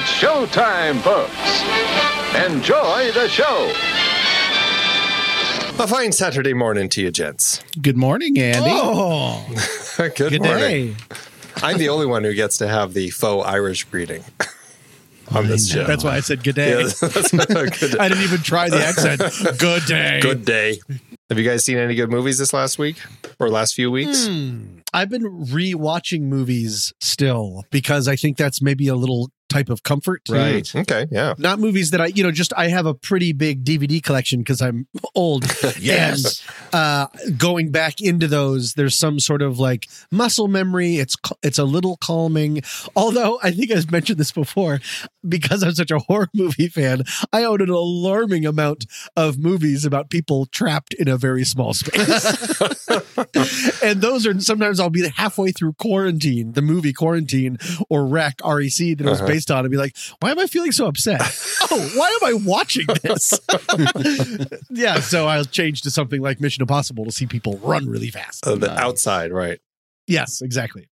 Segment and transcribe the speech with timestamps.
[0.00, 1.34] It's showtime, folks.
[2.46, 3.72] Enjoy the show.
[5.82, 7.64] A fine Saturday morning to you, gents.
[7.82, 8.70] Good morning, Andy.
[8.72, 9.44] Oh,
[9.96, 10.92] Good, good morning.
[10.92, 10.96] day.
[11.56, 14.22] I'm the only one who gets to have the faux Irish greeting
[15.34, 15.82] on this show.
[15.82, 16.78] That's why I said good day.
[16.78, 19.20] Yeah, that's good, I didn't even try the accent.
[19.58, 20.20] Good day.
[20.20, 20.78] good day.
[21.28, 22.98] Have you guys seen any good movies this last week
[23.40, 24.28] or last few weeks?
[24.28, 24.78] Hmm.
[24.94, 30.22] I've been re-watching movies still because I think that's maybe a little type of comfort.
[30.28, 30.74] Right.
[30.74, 31.06] Okay.
[31.10, 31.34] Yeah.
[31.38, 34.60] Not movies that I, you know, just I have a pretty big DVD collection because
[34.60, 35.44] I'm old.
[35.78, 36.42] Yes.
[36.72, 40.96] And uh, going back into those, there's some sort of like muscle memory.
[40.96, 42.62] It's it's a little calming.
[42.96, 44.80] Although I think I've mentioned this before,
[45.26, 47.02] because I'm such a horror movie fan,
[47.32, 48.86] I own an alarming amount
[49.16, 52.60] of movies about people trapped in a very small space.
[53.82, 57.58] and those are sometimes I'll be halfway through quarantine, the movie quarantine
[57.88, 60.72] or Wreck REC that it was based on, and be like, why am I feeling
[60.72, 61.20] so upset?
[61.70, 63.38] oh, why am I watching this?
[64.70, 68.46] yeah, so I'll change to something like Mission Impossible to see people run really fast.
[68.46, 69.60] Uh, the outside, right?
[70.06, 70.88] yes, exactly.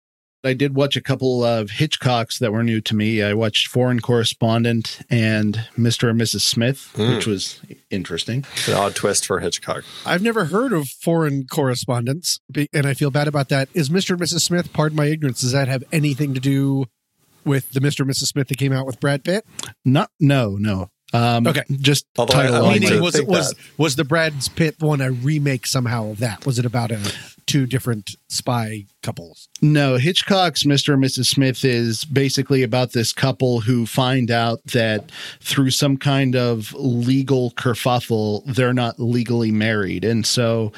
[0.43, 3.23] I did watch a couple of Hitchcocks that were new to me.
[3.23, 6.09] I watched Foreign Correspondent and Mr.
[6.09, 6.41] and Mrs.
[6.41, 7.61] Smith, which was
[7.91, 8.47] interesting.
[8.67, 9.85] An odd twist for Hitchcock.
[10.07, 12.41] I've never heard of foreign correspondence,
[12.73, 13.69] and I feel bad about that.
[13.75, 14.13] Is Mr.
[14.13, 14.41] and Mrs.
[14.41, 16.87] Smith, pardon my ignorance, does that have anything to do
[17.45, 18.01] with the Mr.
[18.01, 18.27] and Mrs.
[18.29, 19.45] Smith that came out with Brad Pitt?
[19.85, 20.91] Not no no.
[21.13, 21.63] Um, Okay.
[21.81, 22.71] just Although I- title I only.
[22.71, 26.19] like Meaning, to was it was was the Brad Pitt one a remake somehow of
[26.19, 26.47] that?
[26.47, 27.01] Was it about a
[27.51, 29.49] two different spy couples?
[29.61, 30.95] No, Hitchcock's Mr.
[30.95, 31.27] and Mrs.
[31.27, 35.11] Smith is basically about this couple who find out that
[35.41, 40.05] through some kind of legal kerfuffle, they're not legally married.
[40.05, 40.71] And so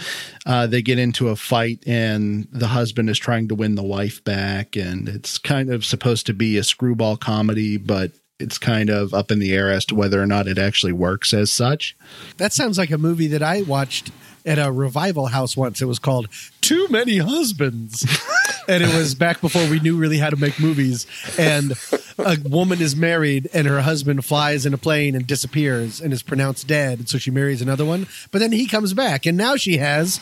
[0.46, 4.24] uh, they get into a fight, and the husband is trying to win the wife
[4.24, 4.74] back.
[4.74, 9.30] And it's kind of supposed to be a screwball comedy, but it's kind of up
[9.30, 11.94] in the air as to whether or not it actually works as such.
[12.38, 14.10] That sounds like a movie that I watched
[14.44, 15.80] at a revival house once.
[15.80, 16.28] It was called
[16.60, 18.06] Too Many Husbands.
[18.68, 21.06] and it was back before we knew really how to make movies.
[21.38, 21.72] And
[22.18, 26.22] a woman is married and her husband flies in a plane and disappears and is
[26.22, 26.98] pronounced dead.
[27.00, 28.06] And so she marries another one.
[28.30, 30.20] But then he comes back and now she has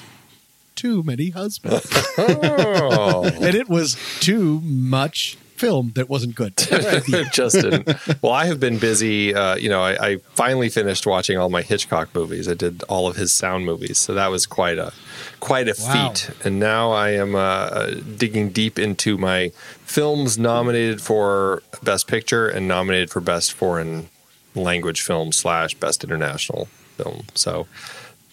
[0.74, 1.86] too many husbands.
[2.22, 3.24] Oh.
[3.24, 6.54] and it was too much film that wasn't good.
[7.32, 7.84] Justin.
[8.22, 9.34] Well, I have been busy.
[9.34, 12.48] Uh, you know, I, I finally finished watching all my Hitchcock movies.
[12.48, 14.92] I did all of his sound movies, so that was quite a
[15.40, 16.12] quite a Wow.
[16.12, 16.30] feat.
[16.44, 19.50] And now I am uh, digging deep into my
[19.84, 24.08] films nominated for Best Picture and nominated for Best Foreign
[24.54, 26.66] Language Film slash Best International
[26.96, 27.24] Film.
[27.34, 27.66] So.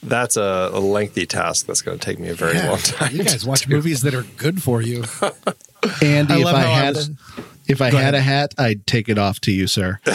[0.03, 2.69] That's a, a lengthy task that's going to take me a very Yeah.
[2.69, 3.15] long time.
[3.15, 3.75] You guys watch do.
[3.75, 5.03] movies that are good for you.
[6.01, 7.13] Andy, I if I how I had was- a,
[7.69, 8.15] if I Go had ahead.
[8.15, 9.99] a hat, I'd take it off to you, sir.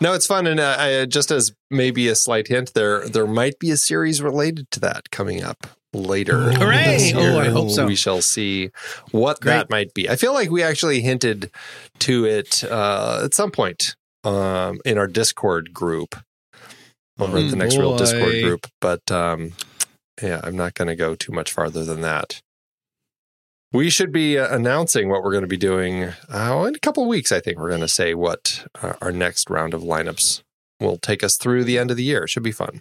[0.00, 3.58] No, it's fun, and uh, I, just as maybe a slight hint, there there might
[3.58, 6.52] be a series related to that coming up later.
[6.52, 6.84] Hooray!
[6.98, 7.38] this Oh.
[7.38, 7.86] I hope so.
[7.86, 8.70] We shall see
[9.12, 9.52] what Great.
[9.52, 10.08] that might be.
[10.10, 11.50] I feel like we actually hinted
[12.00, 13.94] to it uh, at some point
[14.24, 16.16] um, in our Discord group
[17.18, 19.52] over at the Oh, Next Reel Discord group, but um,
[20.20, 22.42] yeah, I'm not going to go too much farther than that.
[23.72, 27.02] We should be uh, announcing what we're going to be doing uh, in a couple
[27.02, 27.32] of weeks.
[27.32, 30.42] I think we're going to say what uh, our next round of lineups
[30.80, 32.24] will take us through the end of the year.
[32.24, 32.80] It should be fun.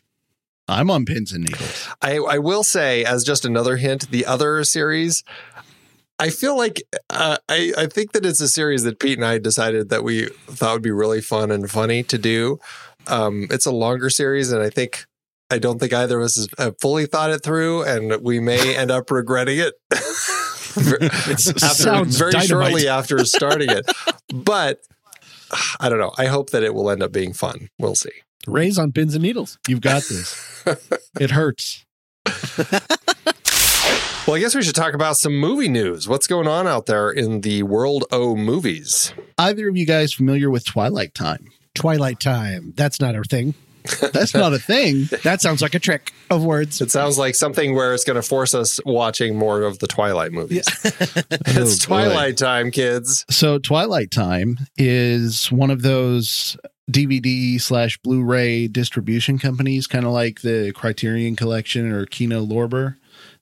[0.67, 1.89] I'm on pins and needles.
[2.01, 5.23] I, I will say, as just another hint, the other series,
[6.17, 9.37] I feel like uh, I, I think that it's a series that Pete and I
[9.37, 12.59] decided that we thought would be really fun and funny to do.
[13.07, 15.05] Um, it's a longer series, and I think
[15.51, 18.75] I don't think either of us has uh, fully thought it through, and we may
[18.75, 19.73] end up regretting it.
[20.77, 22.47] after, sounds very dynamite.
[22.49, 23.89] shortly after starting it,
[24.33, 24.81] but
[25.79, 26.13] I don't know.
[26.17, 27.69] I hope that it will end up being fun.
[27.79, 28.11] We'll see.
[28.47, 29.57] Ray's on pins and needles.
[29.67, 30.63] You've got this.
[31.19, 31.83] it hurts.
[34.27, 36.07] Well, I guess we should talk about some movie news.
[36.07, 39.13] What's going on out there in the world o movies?
[39.37, 41.51] Either of you guys familiar with Twilight Time?
[41.75, 42.73] Twilight time.
[42.75, 43.53] That's not our thing.
[44.13, 45.07] That's not a thing.
[45.23, 46.81] That sounds like a trick of words.
[46.81, 50.31] It sounds like something where it's going to force us watching more of the Twilight
[50.31, 50.65] movies.
[50.83, 52.05] it's Oh, boy.
[52.05, 53.25] Twilight time, kids.
[53.29, 56.57] So Twilight Time is one of those
[56.91, 62.95] DVD slash Blu-ray distribution companies, kind of like the Criterion Collection or Kino Lorber,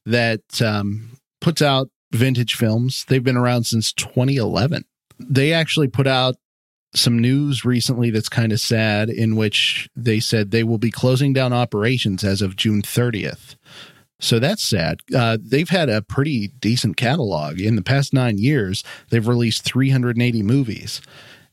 [0.05, 3.05] that um, puts out vintage films.
[3.07, 4.85] They've been around since 2011.
[5.19, 6.35] They actually put out
[6.95, 11.33] some news recently that's kind of sad, in which they said they will be closing
[11.33, 13.55] down operations as of June 30th.
[14.19, 15.01] So that's sad.
[15.13, 17.59] Uh, they've had a pretty decent catalog.
[17.59, 21.01] In the past nine years, they've released 380 movies.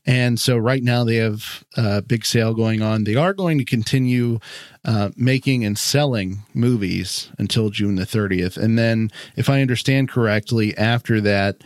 [0.05, 3.03] And so right now they have a big sale going on.
[3.03, 4.39] They are going to continue
[4.83, 8.57] uh, making and selling movies until June the 30th.
[8.57, 11.57] And then, if I understand correctly, after that,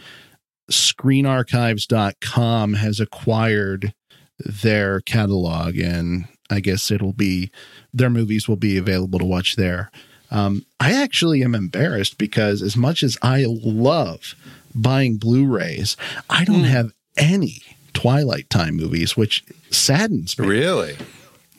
[0.72, 3.94] screenarchives.com has acquired
[4.40, 5.78] their catalog.
[5.78, 7.52] And I guess it'll be,
[7.94, 9.92] their movies will be available to watch there.
[10.32, 14.36] Um, I actually am embarrassed because as much as I love
[14.74, 15.96] buying Blu-rays,
[16.30, 17.62] I don't have any
[17.94, 20.48] Twilight Time movies, which saddens me.
[20.48, 20.98] Really?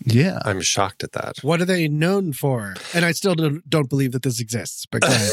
[0.06, 0.38] Yeah.
[0.44, 1.38] I'm shocked at that.
[1.42, 2.74] What are they known for?
[2.94, 4.86] And I still don't, don't believe that this exists.
[4.86, 5.32] But go ahead.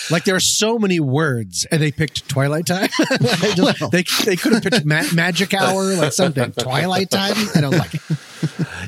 [0.10, 2.88] like there are so many words, and they picked Twilight Time.
[3.00, 3.90] I just- Well.
[3.90, 6.52] they they could have picked ma- Magic Hour, like something.
[6.52, 7.34] Twilight Time.
[7.54, 8.02] I don't like it.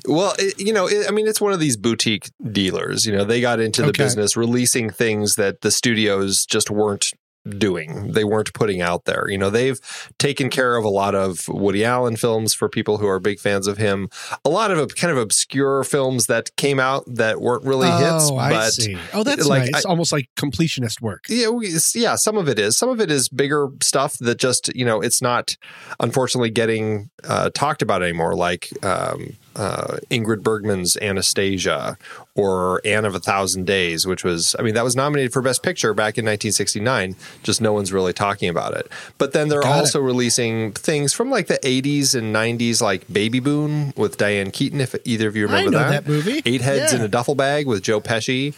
[0.06, 3.06] Well, it, you know, it, I mean, it's one of these boutique dealers.
[3.06, 4.02] You know, they got into the Okay.
[4.02, 7.12] business releasing things that the studios just weren't
[7.48, 8.12] doing.
[8.12, 9.28] They weren't putting out there.
[9.28, 9.78] You know, they've
[10.18, 13.66] taken care of a lot of Woody Allen films for people who are big fans
[13.66, 14.08] of him.
[14.44, 18.30] A lot of kind of obscure films that came out that weren't really hits.
[18.30, 18.96] oh, I but see.
[19.12, 19.84] Oh, that's like, nice.
[19.84, 21.26] I- Almost like completionist work.
[21.28, 21.48] yeah,
[21.94, 22.76] yeah, some of it is.
[22.76, 25.56] Some of it is bigger stuff that just you know it's not
[26.00, 28.34] unfortunately getting uh, talked about anymore.
[28.34, 31.96] Like um, uh, Ingrid Bergman's Anastasia
[32.34, 35.62] or Anne of a Thousand Days, which was, I mean, that was nominated for Best
[35.62, 37.14] Picture back in 1969.
[37.42, 38.88] Just no one's really talking about it.
[39.18, 39.80] But then they're Got it.
[39.80, 44.80] also releasing things from like the 80s and 90s, like Baby Boom with Diane Keaton,
[44.80, 46.42] if either of you remember know that movie.
[46.44, 46.98] Eight Heads Yeah.
[46.98, 48.54] in a Duffel Bag with Joe Pesci.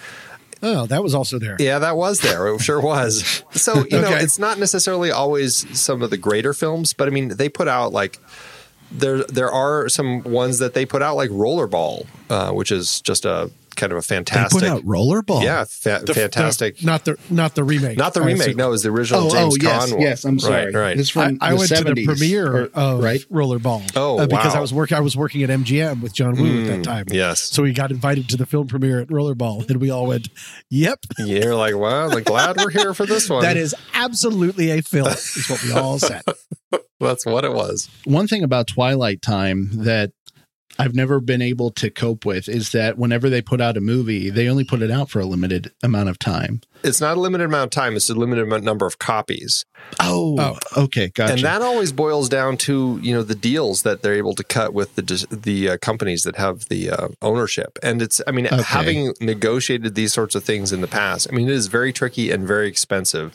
[0.63, 1.57] Oh, that was also there.
[1.61, 2.49] Yeah, that was there.
[2.49, 3.43] It sure was.
[3.53, 7.29] So, you know, it's not necessarily always some of the greater films, but I mean,
[7.37, 8.19] they put out like
[8.91, 13.25] there there are some ones that they put out like Rollerball, uh, which is just
[13.25, 15.43] a kind of a fantastic They fantastic put out Rollerball.
[15.45, 16.79] yeah, fa- The- fantastic.
[16.79, 17.99] the- not the not the remake.
[17.99, 18.41] not the I remake.
[18.47, 18.57] assume.
[18.57, 20.25] No, it was the original Oh, James oh yes, Caan yes.
[20.25, 20.65] I'm sorry.
[20.67, 20.99] Right, right.
[20.99, 23.21] It's I, from I the went to the premiere or- of right.
[23.31, 23.93] Rollerball.
[23.95, 24.59] Oh, uh, because wow.
[24.59, 24.97] I was working.
[24.97, 27.05] I was working at MGM with John Woo at that time.
[27.11, 27.41] Yes.
[27.43, 30.29] So we got invited to the film premiere at Rollerball, and we all went,
[30.71, 33.43] "Yep, You're like, well, like glad we're here for this one.
[33.43, 36.23] that is absolutely a film." Is what we all said.
[37.01, 37.89] That's what it was.
[38.05, 40.13] One thing about Twilight Time that
[40.79, 44.29] I've never been able to cope with is that whenever they put out a movie,
[44.29, 46.61] they only put it out for a limited amount of time.
[46.85, 47.97] It's not a limited amount of time.
[47.97, 49.65] It's a limited amount- number of copies.
[50.01, 50.83] Oh, Oh.
[50.85, 51.33] okay, gotcha.
[51.33, 54.75] And that always boils down to you know the deals that they're able to cut
[54.75, 57.79] with the the uh, companies that have the uh, ownership.
[57.83, 58.63] And it's I mean Okay.
[58.63, 61.27] having negotiated these sorts of things in the past.
[61.31, 63.35] I mean it is very tricky and very expensive.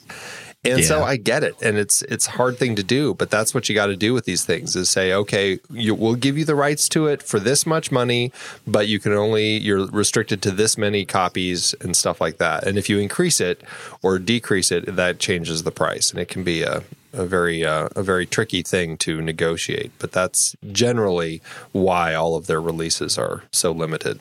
[0.63, 3.53] And so I get it, and it's it's a hard thing to do, but that's
[3.56, 6.46] what you got to do with these things: is say, okay, you, we'll give you
[6.46, 8.32] the rights to it for this much money,
[8.68, 12.68] but you can only you're restricted to this many copies and stuff like that.
[12.68, 13.63] And if you increase it
[14.03, 17.89] or decrease it, that changes the price, and it can be a a very uh,
[17.96, 19.91] a very tricky thing to negotiate.
[19.98, 21.41] But that's generally
[21.72, 24.20] why all of their releases are so limited.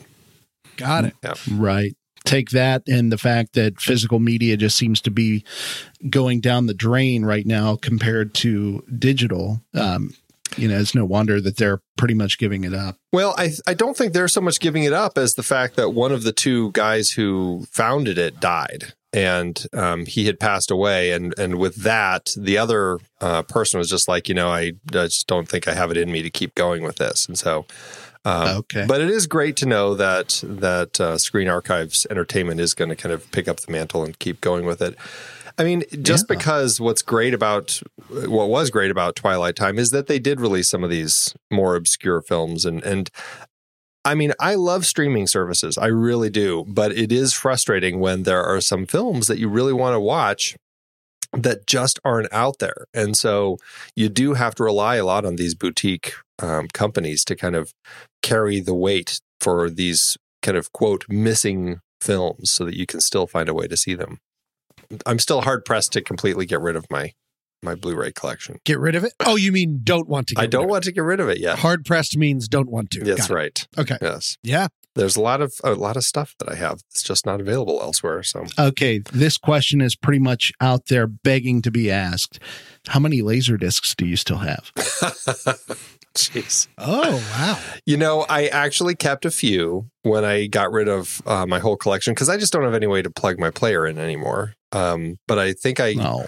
[0.77, 1.15] Got it.
[1.23, 1.35] Yeah.
[1.51, 1.95] Right.
[2.23, 5.43] Take that and the fact that physical media just seems to be
[6.09, 9.61] going down the drain right now compared to digital.
[9.73, 10.13] Um,
[10.57, 12.97] you know, it's no wonder that they're pretty much giving it up.
[13.11, 15.91] Well, I I don't think they're so much giving it up as the fact that
[15.91, 21.11] one of the two guys who founded it died, and um, he had passed away,
[21.11, 25.05] and and with that, the other uh, person was just like, you know, I, I
[25.05, 27.65] just don't think I have it in me to keep going with this, and so.
[28.25, 28.85] Um, Okay.
[28.87, 32.95] But it is great to know that that uh, Screen Archives Entertainment is going to
[32.95, 34.95] kind of pick up the mantle and keep going with it.
[35.57, 36.35] I mean, just Yeah.
[36.37, 40.69] because what's great about what was great about Twilight Time is that they did release
[40.69, 43.09] some of these more obscure films and and
[44.03, 45.77] I mean, I love streaming services.
[45.77, 49.73] I really do, but it is frustrating when there are some films that you really
[49.73, 50.55] want to watch
[51.33, 52.85] that just aren't out there.
[52.93, 53.57] And so
[53.95, 57.73] you do have to rely a lot on these boutique um, companies to kind of
[58.21, 63.27] carry the weight for these kind of quote missing films so that you can still
[63.27, 64.19] find a way to see them.
[65.05, 67.13] I'm still hard pressed to completely get rid of my
[67.63, 68.57] my Blu-ray collection.
[68.65, 69.13] Get rid of it.
[69.19, 70.35] Oh, you mean don't want to?
[70.35, 71.59] Get I don't rid want to get rid of it yet.
[71.59, 73.03] Hard pressed means don't want to.
[73.03, 73.33] That's it.
[73.33, 73.67] right.
[73.77, 73.97] Okay.
[74.01, 74.37] Yes.
[74.41, 74.67] Yeah.
[74.95, 77.79] There's a lot of a lot of stuff that I have that's just not available
[77.81, 78.23] elsewhere.
[78.23, 82.39] So Okay, this question is pretty much out there begging to be asked.
[82.87, 84.71] How many laser discs do you still have?
[86.15, 86.67] jeez.
[86.77, 87.59] Oh wow.
[87.85, 91.77] You know, I actually kept a few when I got rid of uh, my whole
[91.77, 94.55] collection because I just don't have any way to plug my player in anymore.
[94.71, 96.25] Um, but I think I No.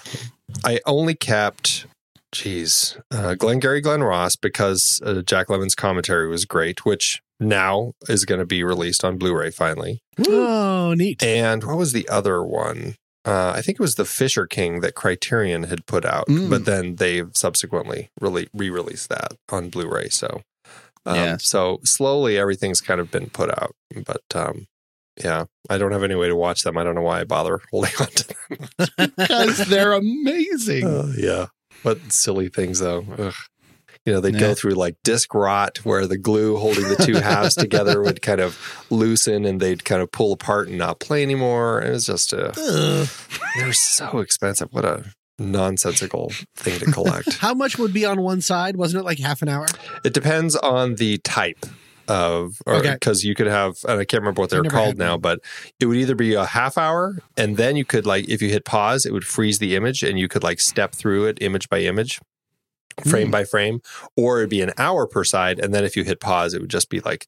[0.64, 1.88] I only kept,
[2.34, 8.26] Jeez, uh, Glengarry Glen Ross because uh, Jack Lemmon's commentary was great, which now is
[8.26, 10.02] going to be released on Blu-ray finally.
[10.28, 11.22] Oh, neat.
[11.24, 12.96] And what was the other one?
[13.26, 16.50] Uh, I think it was the Fisher King that Criterion had put out, Mm.
[16.50, 20.10] but then they've subsequently rele- re-released that on Blu-ray.
[20.10, 20.42] So,
[21.06, 21.48] um, Yes.
[21.48, 23.76] so slowly everything's kind of been put out,
[24.06, 24.66] but um,
[25.24, 26.78] yeah, I don't have any way to watch them.
[26.78, 28.68] I don't know why I bother holding on to them.
[29.18, 30.86] because they're amazing.
[30.86, 31.46] Uh, yeah.
[31.84, 33.06] but silly things though.
[33.18, 33.34] Ugh.
[34.06, 37.56] You know, they'd go through like disc rot where the glue holding the two halves
[37.56, 41.82] together would kind of loosen and they'd kind of pull apart and not play anymore.
[41.82, 43.08] It was just uh, Ugh.
[43.56, 44.68] they're so expensive.
[44.72, 45.06] What a
[45.40, 47.34] nonsensical thing to collect.
[47.40, 48.76] How much would be on one side?
[48.76, 49.68] Wasn't it like half an hour?
[50.04, 51.66] it depends on the type
[52.10, 52.94] of or Okay.
[52.96, 55.40] because you could have and I can't remember what they're called now, but
[55.80, 58.66] it would either be a half hour and then you could like if you hit
[58.66, 61.80] pause, it would freeze the image and you could like step through it image by
[61.80, 62.20] image,
[63.06, 63.32] frame Hmm.
[63.32, 63.82] by frame,
[64.18, 66.70] or it'd be an hour per side, and then if you hit pause, it would
[66.70, 67.28] just be like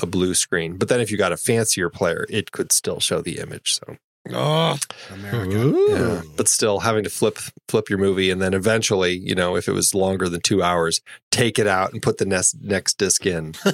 [0.00, 0.76] a blue screen.
[0.76, 3.74] But then if you got a fancier player, it could still show the image.
[3.80, 3.96] So
[4.32, 4.78] Oh,
[5.12, 5.74] America.
[5.90, 6.22] yeah.
[6.34, 9.72] But still having to flip flip your movie and then eventually, you know, if it
[9.72, 13.52] was longer than two hours, take it out and put the next next disc in.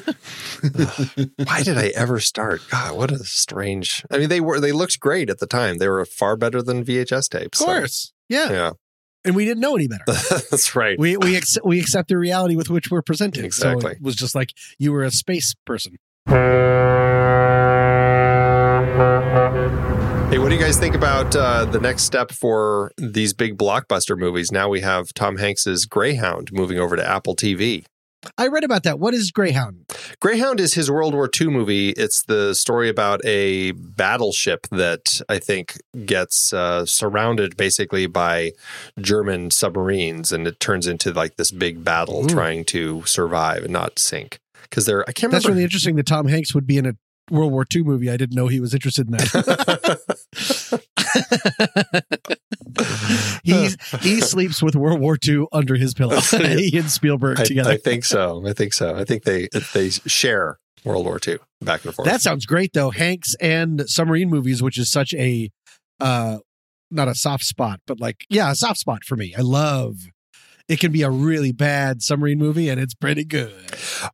[1.45, 2.63] Why did I ever start?
[2.71, 5.79] God, what a strange I mean they were they looked great at the time.
[5.79, 7.61] They were far better than VHS tapes.
[7.61, 8.13] Of so, course.
[8.29, 8.51] Yeah.
[8.51, 8.71] yeah.
[9.25, 10.05] And we didn't know any better.
[10.51, 10.99] That's right.
[10.99, 13.41] we we accept we accept the reality with which we're presented.
[13.53, 13.93] So Exactly.
[13.93, 15.97] it was just like you were a space person.
[20.31, 24.17] Hey, what do you guys think about uh, the next step for these big blockbuster
[24.17, 24.53] movies?
[24.53, 27.85] Now we have Tom Hanks's Greyhound moving over to Apple TV.
[28.37, 28.99] I read about that.
[28.99, 29.87] What is Greyhound?
[30.21, 31.91] Greyhound is his World War II movie.
[31.91, 38.53] It's the story about a battleship that I think gets uh, surrounded basically by
[39.01, 42.29] German submarines, and it turns into like this big battle Ooh.
[42.29, 44.39] trying to survive and not sink.
[44.63, 45.57] Because they're, I can't That's remember.
[45.57, 46.93] really interesting that Tom Hanks would be in a
[47.31, 48.11] World War II movie.
[48.11, 50.01] I didn't know he was interested in that.
[53.43, 56.21] He's he sleeps with World War II under his pillow.
[56.21, 57.71] he and Spielberg I, together.
[57.71, 58.47] I think so.
[58.47, 58.95] I think so.
[58.95, 62.09] I think they they share World War II back and forth.
[62.09, 62.91] That sounds great though.
[62.91, 65.51] Hanks and submarine movies, which is such a
[65.99, 66.39] uh
[66.91, 69.35] not a soft spot, but like yeah, a soft spot for me.
[69.37, 69.97] I love
[70.71, 73.53] it can be a really bad submarine movie and it's pretty good.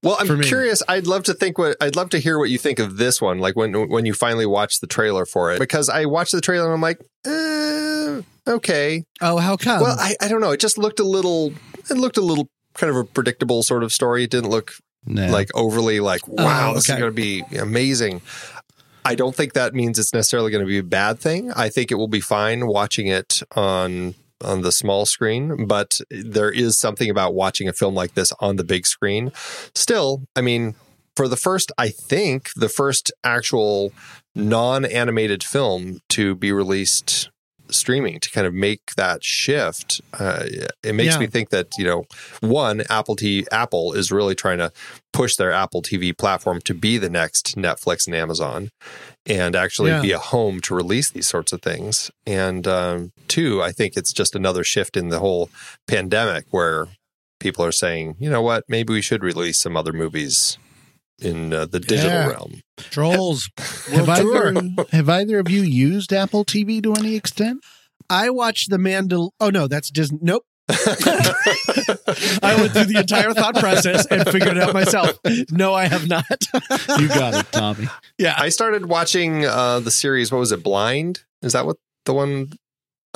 [0.02, 0.82] Well, I'm curious.
[0.88, 3.38] I'd love to think what I'd love to hear what you think of this one.
[3.38, 6.64] Like when when you finally watch the trailer for it, because I watched the trailer
[6.64, 9.04] and I'm like, eh, okay.
[9.20, 9.82] Oh, how come?
[9.82, 10.52] well, I, I don't know.
[10.52, 11.52] It just looked a little.
[11.90, 14.24] It looked a little kind of a predictable sort of story.
[14.24, 14.72] It didn't look
[15.06, 18.22] like overly like wow, this is going to be amazing.
[19.04, 21.52] I don't think that means it's necessarily going to be a bad thing.
[21.52, 24.14] I think it will be fine watching it on
[24.44, 28.56] on the small screen, but there is something about watching a film like this on
[28.56, 29.32] the big screen.
[29.74, 30.74] Still, I mean,
[31.14, 33.92] for the first I think the first actual
[34.34, 37.30] non-animated film to be released
[37.70, 40.44] streaming to kind of make that shift uh,
[40.82, 41.20] it makes Yeah.
[41.20, 42.04] me think that you know
[42.40, 44.70] one apple t apple is really trying to
[45.12, 48.70] push their apple tv platform to be the next netflix and amazon
[49.26, 50.02] and actually Yeah.
[50.02, 54.12] be a home to release these sorts of things and um, two i think it's
[54.12, 55.50] just another shift in the whole
[55.88, 56.88] pandemic where
[57.40, 60.58] people are saying you know what maybe we should release some other movies
[61.20, 62.26] in uh, the digital Yeah.
[62.28, 63.48] realm Trolls.
[63.90, 64.52] have, either,
[64.92, 67.64] have either of you used Apple TV to any extent?
[68.10, 69.30] I watched the Mandal.
[69.40, 70.18] Oh no, that's Disney.
[70.22, 70.44] Nope.
[70.68, 75.18] I went through the entire thought process and figured it out myself.
[75.50, 76.24] No, I have not.
[76.98, 77.88] You got it, Tommy.
[78.18, 78.34] yeah.
[78.36, 80.32] I started watching uh, the series.
[80.32, 80.62] What was it?
[80.62, 81.22] Blind?
[81.42, 82.52] Is that what the one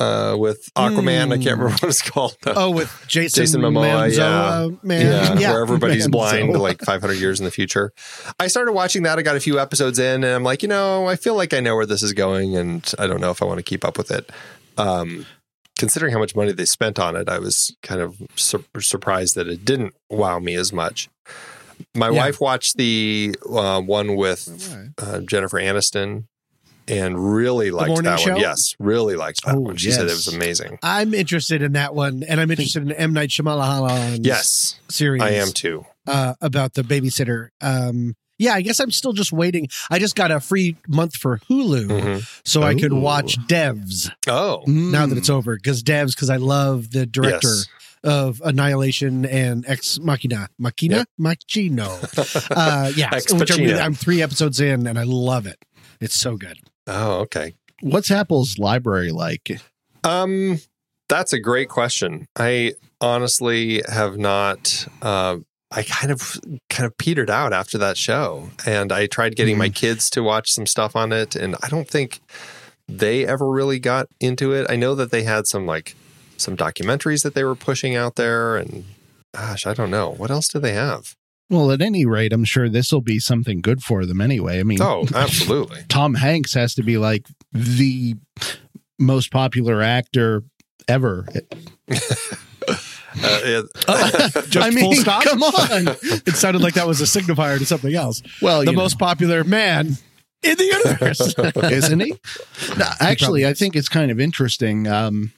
[0.01, 1.31] uh, with Aquaman?
[1.33, 2.35] I can't remember what it's called.
[2.47, 5.37] Oh, with Jason, Jason Momoa, Manzoa, man.
[5.39, 6.11] yeah, where everybody's Manzo.
[6.11, 7.91] blind like 500 years in the future.
[8.39, 9.19] I started watching that.
[9.19, 11.59] I got a few episodes in, and I'm like, you know, I feel like I
[11.59, 13.97] know where this is going, and I don't know if I want to keep up
[13.97, 14.29] with it.
[14.77, 15.25] Um,
[15.77, 19.47] considering how much money they spent on it, I was kind of sur- surprised that
[19.47, 21.09] it didn't wow me as much.
[21.95, 22.17] My Yeah.
[22.25, 26.25] wife watched the uh, one with uh, Jennifer Aniston
[26.87, 28.31] and really liked that show?
[28.33, 28.41] one.
[28.41, 29.77] Yes, really liked that Oh, one.
[29.77, 30.79] She said it was amazing.
[30.83, 34.25] I'm interested in that one, and I'm interested in M Night Shyamalan.
[34.25, 35.21] Yes, series.
[35.21, 35.85] I am too.
[36.07, 37.49] uh, about the babysitter.
[37.61, 39.67] Um, yeah, I guess I'm still just waiting.
[39.91, 42.27] I just got a free month for Hulu, Mhm.
[42.43, 45.55] so I could watch Devs Oh, now that it's over.
[45.55, 47.67] Because Devs, because I love the director Yes.
[48.03, 51.07] of Annihilation and Ex Machina, Machina, Yep.
[51.19, 52.47] Machino.
[52.51, 55.63] Uh, yeah, Ex which I'm, I'm three episodes in, and I love it.
[55.99, 56.57] It's so good.
[56.87, 57.55] Oh, okay.
[57.81, 59.59] What's Apple's library like?
[60.03, 60.59] Um,
[61.09, 62.27] that's a great question.
[62.35, 64.87] I honestly have not.
[65.01, 65.37] Uh,
[65.71, 66.39] I kind of
[66.69, 70.51] kind of petered out after that show, and I tried getting my kids to watch
[70.51, 72.19] some stuff on it, and I don't think
[72.87, 74.67] they ever really got into it.
[74.69, 75.95] I know that they had some like
[76.37, 78.83] some documentaries that they were pushing out there, and
[79.33, 81.15] gosh, I don't know what else do they have.
[81.51, 84.59] Well, at any rate, I'm sure this will be something good for them anyway.
[84.59, 85.81] I mean, Oh, absolutely.
[85.89, 88.15] Tom Hanks has to be like the
[88.97, 90.43] most popular actor
[90.87, 91.27] ever.
[93.13, 93.65] Uh, it-
[94.49, 95.87] Just I mean, come on.
[96.25, 98.21] it sounded like that was a signifier to something else.
[98.41, 99.97] Well, The most popular man
[100.41, 101.19] in the universe.
[101.73, 102.15] isn't he?
[102.77, 104.87] No, actually, I think it's kind of interesting.
[104.87, 105.33] Um,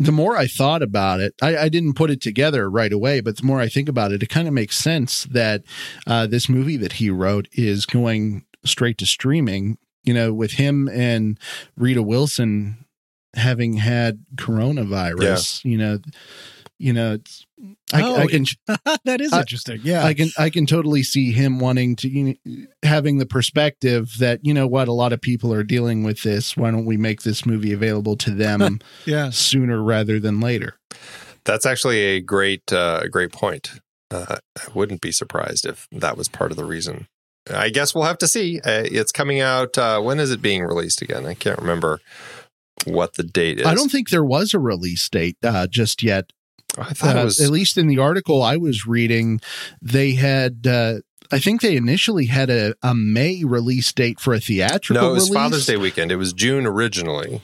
[0.00, 3.36] the more I thought about it, I, I didn't put it together right away, but
[3.36, 5.62] the more I think about it, it kind of makes sense that
[6.06, 9.76] uh, this movie that he wrote is going straight to streaming.
[10.02, 11.38] You know, with him and
[11.76, 12.86] Rita Wilson
[13.34, 15.98] having had coronavirus, you know,
[16.80, 17.46] you know, it's,
[17.92, 18.46] I, Oh, I can
[19.04, 19.80] that is I- interesting.
[19.84, 20.04] Yeah.
[20.04, 24.40] I can I can totally see him wanting to you know, having the perspective that
[24.42, 26.56] you know what a lot of people are dealing with this.
[26.56, 29.30] Why don't we make this movie available to them yeah.
[29.30, 30.78] sooner rather than later?
[31.44, 33.72] That's actually a great, uh, great point.
[34.10, 37.06] Uh, I wouldn't be surprised if that was part of the reason.
[37.48, 38.58] I guess we'll have to see.
[38.60, 39.76] Uh, it's coming out.
[39.78, 41.26] Uh, when is it being released again?
[41.26, 42.00] I can't remember
[42.84, 43.66] what the date is.
[43.66, 46.30] I don't think there was a release date uh, just yet.
[46.78, 47.40] I thought Uh, it was.
[47.40, 49.40] at least in the article I was reading,
[49.82, 50.66] they had.
[50.66, 51.00] Uh,
[51.32, 55.02] I think they initially had a, a May release date for a theatrical.
[55.02, 55.34] no, it was release.
[55.34, 56.10] Father's Day weekend.
[56.10, 57.40] It was June originally.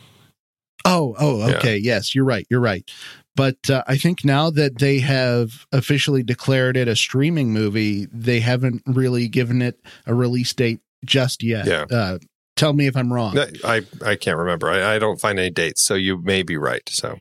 [0.85, 1.57] Oh, oh, Yeah.
[1.57, 1.77] okay.
[1.77, 2.47] Yes, you're right.
[2.51, 2.89] You're right.
[3.37, 8.41] But uh, I think now that they have officially declared it a streaming movie, they
[8.41, 11.67] haven't really given it a release date just yet.
[11.67, 11.85] Yeah.
[11.91, 12.19] Uh,
[12.57, 13.39] tell me if I'm wrong.
[13.65, 14.71] I I can't remember.
[14.71, 16.89] I, I don't find any dates, so you may be right.
[16.89, 17.19] So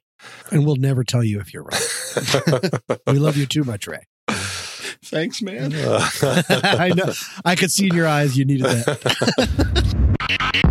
[0.52, 3.00] And we'll never tell you if you're right.
[3.08, 4.06] we love you too much, Ray.
[5.06, 5.74] Thanks, man.
[5.74, 6.08] Uh,
[6.50, 7.12] I know.
[7.44, 9.96] I could see in your eyes you needed that.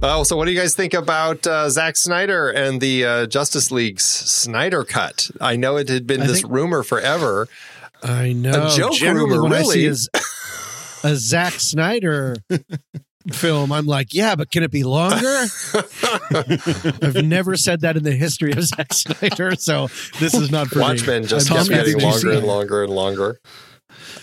[0.00, 3.72] Oh, so what do you guys think about uh, Zack Snyder and the uh, Justice
[3.72, 5.28] League's Snyder cut?
[5.40, 7.48] I know it had been I this think- rumor forever.
[8.00, 8.68] I know.
[8.68, 9.86] A joke Generally, rumor, when I see really.
[9.88, 10.08] a, Z-
[11.02, 12.36] a Zack Snyder
[13.34, 15.44] film, I'm like, yeah, but can it be longer?
[16.30, 19.88] I've never said that in the history of Zack Snyder, so
[20.18, 20.82] this is not for me.
[20.84, 23.38] Watchmen just I'm kept Tommy, getting longer and longer and longer.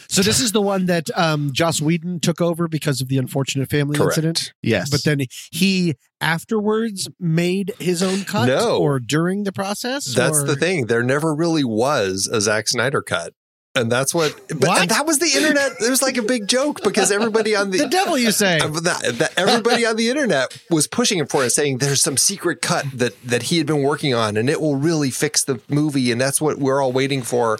[0.08, 3.70] So this is the one that um, Joss Whedon took over because of the unfortunate
[3.70, 4.18] family Correct.
[4.18, 4.54] incident.
[4.62, 4.89] Yes.
[4.89, 8.78] But then he afterwards made his own cut, No.
[8.78, 10.06] or during the process.
[10.13, 10.86] That's or- the thing.
[10.86, 13.34] There never really was a Zack Snyder cut.
[13.75, 14.89] And that's what, but What?
[14.89, 15.73] that was the internet.
[15.81, 18.59] It was like a big joke because everybody on the, The devil, you say?
[18.59, 22.15] Uh, that, that everybody on the internet was pushing him for it, saying there's some
[22.17, 25.59] secret cut that that he had been working on, and it will really fix the
[25.69, 27.59] movie, and that's what we're all waiting for.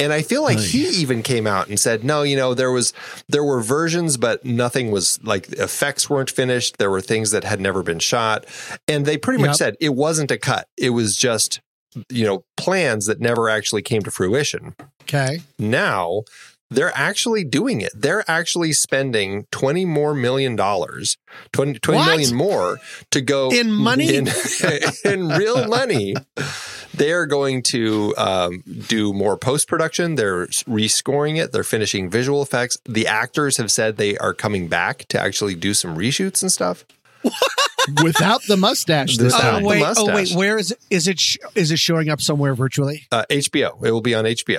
[0.00, 2.92] And I feel like he even came out and said, no, you know, there was
[3.28, 6.78] there were versions, but nothing was like effects weren't finished.
[6.78, 8.46] There were things that had never been shot,
[8.88, 10.68] and they pretty much said it wasn't a cut.
[10.76, 11.60] It was just
[12.08, 15.40] you know plans that never actually came to fruition Okay.
[15.58, 16.22] now
[16.70, 17.92] they're actually doing it.
[17.94, 21.18] They're actually spending 20 more million dollars,
[21.52, 22.06] 20, 20 What?
[22.06, 22.78] million more
[23.10, 24.16] to go In money?
[24.16, 24.26] in,
[25.04, 26.14] in real money.
[26.94, 30.14] They are going to um, do more post production.
[30.14, 31.52] They're rescoring it.
[31.52, 32.78] They're finishing visual effects.
[32.86, 36.86] The actors have said they are coming back to actually do some reshoots and stuff.
[38.02, 39.62] Without the mustache this Without Oh time.
[39.62, 39.84] the wait!
[39.96, 40.32] Oh wait!
[40.32, 40.78] Where is it?
[40.90, 41.18] Is it?
[41.18, 43.06] Sh- is it showing up somewhere virtually?
[43.10, 43.84] Uh, HBO.
[43.84, 44.58] It will be on HBO.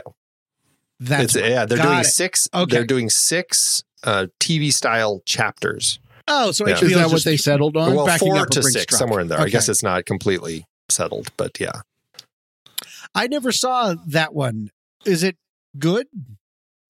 [1.00, 2.04] That's it's, yeah, they're got doing it.
[2.06, 2.48] six.
[2.54, 2.76] Okay.
[2.76, 6.00] They're doing six uh, TV style chapters.
[6.28, 6.76] oh, so Yeah.
[6.76, 7.96] HBO Is that what they settled on?
[7.96, 9.00] well, backing four up to six, truck.
[9.00, 9.40] somewhere in there.
[9.40, 11.82] I guess it's not completely settled, but yeah.
[13.16, 14.72] I never saw that one.
[15.06, 15.38] Is it
[15.78, 16.08] good?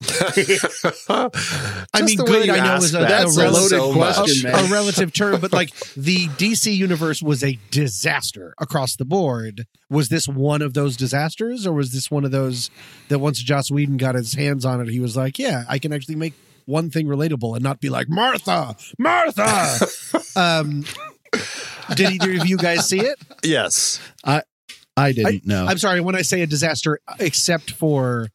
[1.08, 4.54] I mean, good, I know, is a- That's a rel- loaded so question, much.
[4.62, 4.70] man.
[4.70, 9.66] a relative term, but like the DC universe was a disaster across the board.
[9.90, 12.70] Was this one of those disasters, or was this one of those
[13.08, 15.92] that once Joss Whedon got his hands on it, he was like, "Yeah, I can
[15.92, 16.34] actually make
[16.66, 19.86] one thing relatable and not be like Martha, Martha."
[20.36, 20.84] um,
[21.94, 23.18] did either of you guys see it?
[23.42, 24.00] Yes.
[24.24, 24.42] I.
[24.96, 25.66] I didn't know.
[25.66, 28.28] I'm sorry when I say a disaster, except for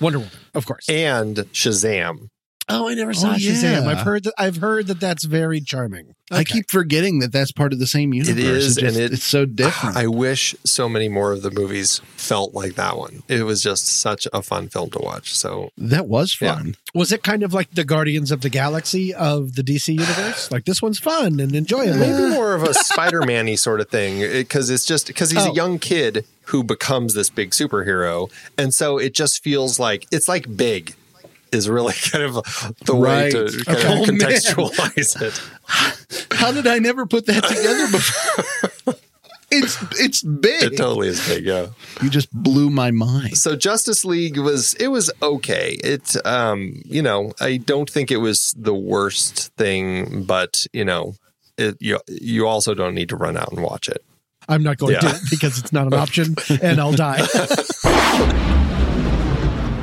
[0.00, 0.88] Wonder Woman, of course.
[0.88, 2.28] And Shazam.
[2.66, 3.62] Oh, I never oh, saw Oh, Shazam.
[3.62, 3.78] yeah.
[3.80, 4.04] I've uh-huh.
[4.04, 4.32] heard that.
[4.38, 6.14] I've heard that that's very charming.
[6.30, 8.38] I keep forgetting that that's part of the same universe.
[8.38, 9.96] It is, It just- and it- it's so different.
[9.96, 13.22] Ah, I wish so many more of the movies felt like that one.
[13.28, 15.34] It was just such a fun film to watch.
[15.34, 16.54] So that was Yeah.
[16.54, 16.76] fun.
[16.94, 20.50] Was it kind of like the Guardians of the Galaxy of the DC universe?
[20.54, 21.98] Like this one's fun and enjoyable.
[21.98, 25.50] maybe more of a Spider-Man-y sort of thing because it's just because he's Oh.
[25.50, 30.28] a young kid who becomes this big superhero, and so it just feels like it's
[30.28, 30.94] like big
[31.52, 32.34] is really kind of
[32.84, 33.32] the way Right.
[33.32, 33.88] to kind Okay.
[33.88, 34.18] Oh, of man.
[34.18, 35.40] contextualize it.
[36.36, 38.94] How did I never put that together before?
[39.50, 40.62] it's it's big.
[40.72, 41.68] It totally is big, yeah.
[42.02, 43.36] You just blew my mind.
[43.38, 45.78] So Justice League was it was okay.
[45.84, 51.14] It um you know I don't think it was the worst thing, but you know
[51.56, 54.04] it you you also don't need to run out and watch it.
[54.48, 55.00] I'm not going Yeah.
[55.00, 57.26] to because it's not an option and I'll die.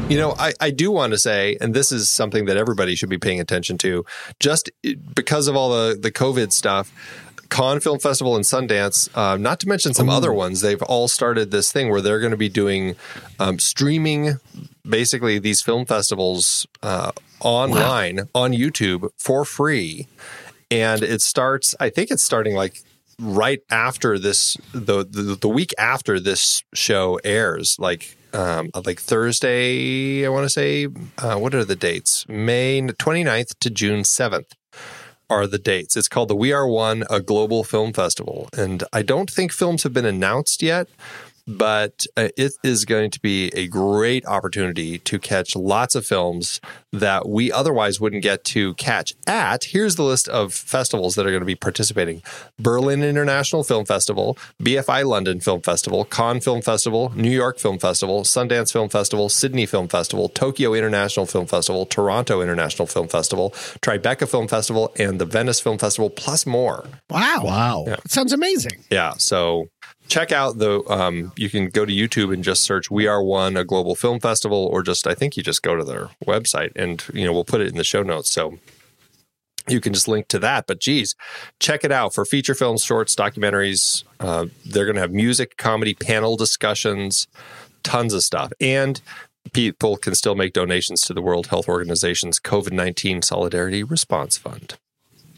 [0.09, 3.07] You know, I, I do want to say, and this is something that everybody should
[3.07, 4.05] be paying attention to,
[4.41, 4.69] just
[5.15, 6.91] because of all the, the COVID stuff,
[7.49, 11.51] Cannes Film Festival and Sundance, uh, not to mention some other ones, they've all started
[11.51, 12.97] this thing where they're going to be doing
[13.39, 14.33] um, streaming
[14.83, 20.07] basically these film festivals uh, online on YouTube for free.
[20.69, 22.81] And it starts, I think it's starting like
[23.21, 30.25] right after this the, the the week after this show airs like um like thursday
[30.25, 30.87] i want to say
[31.19, 32.25] uh what are the dates?
[32.27, 34.51] May 29th to june 7th
[35.29, 35.95] are the dates.
[35.95, 38.49] It's called the we are one a global film festival.
[38.57, 40.87] And i don't think films have been announced yet
[41.47, 46.59] but uh, it is going to be a great opportunity to catch lots of films
[46.91, 49.65] that we otherwise wouldn't get to catch at.
[49.65, 52.21] Here's the list of festivals that are going to be participating
[52.59, 58.21] Berlin International Film Festival, BFI London Film Festival, Cannes Film Festival, New York Film Festival,
[58.23, 63.51] Sundance Film Festival, Sydney Film Festival, Tokyo International Film Festival, Toronto International Film Festival,
[63.81, 66.85] Tribeca Film Festival, and the Venice Film Festival, plus more.
[67.09, 67.41] Wow.
[67.43, 67.83] Wow.
[67.87, 68.83] That sounds amazing.
[68.89, 69.13] Yeah.
[69.17, 69.67] So
[70.11, 73.55] check out the um, you can go to youtube and just search we are one
[73.55, 77.05] a global film festival or just i think you just go to their website and
[77.13, 78.31] you know we'll put it in the show notes.
[78.31, 78.57] So
[79.67, 80.65] you can just link to that.
[80.67, 81.15] But geez
[81.59, 84.03] check it out for feature films shorts documentaries.
[84.19, 87.27] Uh, they're going to have music comedy panel discussions
[87.83, 88.51] tons of stuff.
[88.59, 89.01] And
[89.53, 94.77] people can still make donations to the world health organization's covid-19 solidarity response fund.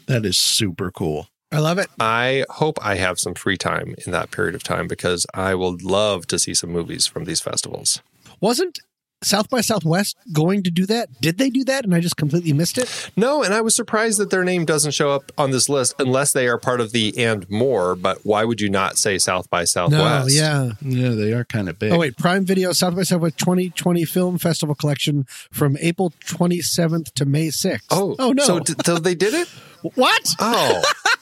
[0.06, 1.28] That is super cool.
[1.54, 1.88] I love it.
[2.00, 5.82] I hope I have some free time in that period of time because I would
[5.82, 8.00] love to see some movies from these festivals.
[8.40, 8.80] Wasn't
[9.22, 11.08] South by Southwest going to do that?
[11.22, 13.10] Did they do that and I just completely missed it?
[13.16, 16.34] No, and I was surprised that their name doesn't show up on this list unless
[16.34, 17.94] they are part of the and more.
[17.94, 20.28] But why would you not say South by Southwest?
[20.28, 20.72] No, yeah.
[20.82, 21.92] Yeah, they are kind of big.
[21.92, 27.24] Oh wait, Prime Video South by Southwest 2020 Film Festival Collection from April 27th to
[27.24, 27.80] May 6th.
[27.90, 28.44] Oh, oh no!
[28.44, 29.48] So, d- so they did it?
[29.94, 30.34] what?
[30.38, 30.82] Oh,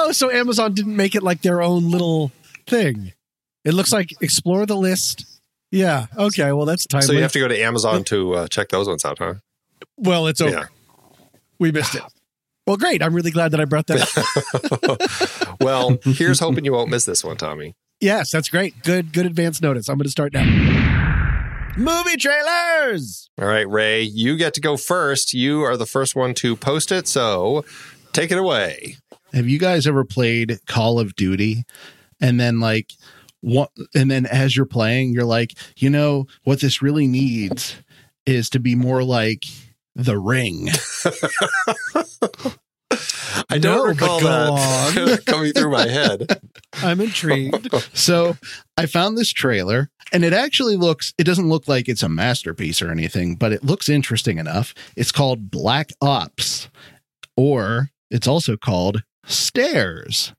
[0.00, 2.30] Oh, so Amazon didn't make it like their own little
[2.68, 3.12] thing.
[3.64, 5.26] It looks like explore the list.
[5.72, 6.06] Yeah.
[6.16, 6.52] Okay.
[6.52, 7.06] Well, that's timely.
[7.06, 9.34] so you have to go to Amazon to uh, check those ones out, huh?
[9.96, 10.50] well, it's over.
[10.52, 10.66] Yeah.
[11.58, 12.02] We missed it.
[12.66, 13.02] Well, great.
[13.02, 14.00] I'm really glad that I brought that
[14.88, 15.58] up.
[15.60, 17.74] Well, here's hoping you won't miss this one, Tommy.
[18.00, 18.80] yes, that's great.
[18.84, 19.88] Good, good advance notice.
[19.88, 20.44] I'm going to start now.
[21.76, 23.28] Movie trailers.
[23.40, 25.34] All right, Ray, you get to go first.
[25.34, 27.64] You are the first one to post it, so
[28.12, 28.96] take it away.
[29.32, 31.64] Have you guys ever played Call of Duty
[32.20, 32.92] and then like
[33.40, 37.76] what and then as you're playing you're like, you know, what this really needs
[38.26, 39.44] is to be more like
[39.94, 40.68] The Ring.
[43.50, 46.40] I don't No, but recall go that coming through my head.
[46.74, 47.72] I'm intrigued.
[47.94, 48.36] So,
[48.76, 52.80] I found this trailer and it actually looks it doesn't look like it's a masterpiece
[52.82, 54.74] or anything, but it looks interesting enough.
[54.96, 56.68] It's called Black Ops
[57.36, 60.32] or it's also called Stairs.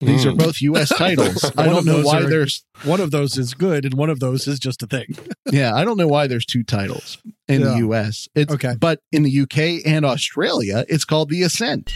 [0.00, 0.36] These are Hmm.
[0.36, 1.42] both US titles.
[1.56, 4.46] I don't know why are- there's one of those is good, and one of those
[4.46, 5.16] is just a thing.
[5.50, 7.16] yeah, I don't know why there's two titles
[7.48, 7.68] in Yeah.
[7.68, 8.28] the US.
[8.34, 8.74] It's Okay.
[8.78, 11.94] but in the UK and Australia, it's called The Ascent.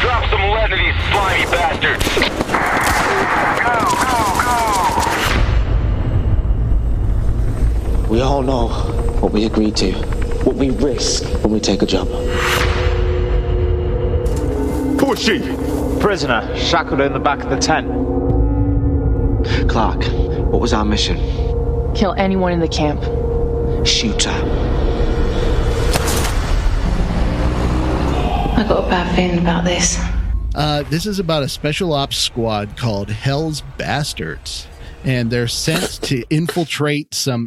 [0.00, 2.04] Drop some lead to these slimy bastards.
[3.62, 4.40] Go, go,
[8.06, 8.08] go.
[8.08, 8.68] We all know
[9.20, 9.92] what we agreed to,
[10.44, 12.08] what we risk when we take a job.
[15.00, 15.38] Who is she?
[16.02, 17.86] Prisoner, shackled in the back of the tent.
[19.68, 20.02] Clark,
[20.50, 21.16] what was our mission?
[21.94, 23.00] Kill anyone in the camp.
[23.86, 24.32] Shoot her.
[28.58, 29.96] I got a bad feeling about this.
[30.56, 34.66] Uh, this is about a special ops squad called Hell's Bastards,
[35.04, 37.46] and they're sent to infiltrate some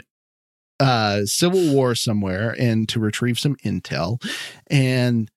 [0.80, 4.24] uh, civil war somewhere and to retrieve some intel.
[4.68, 5.30] And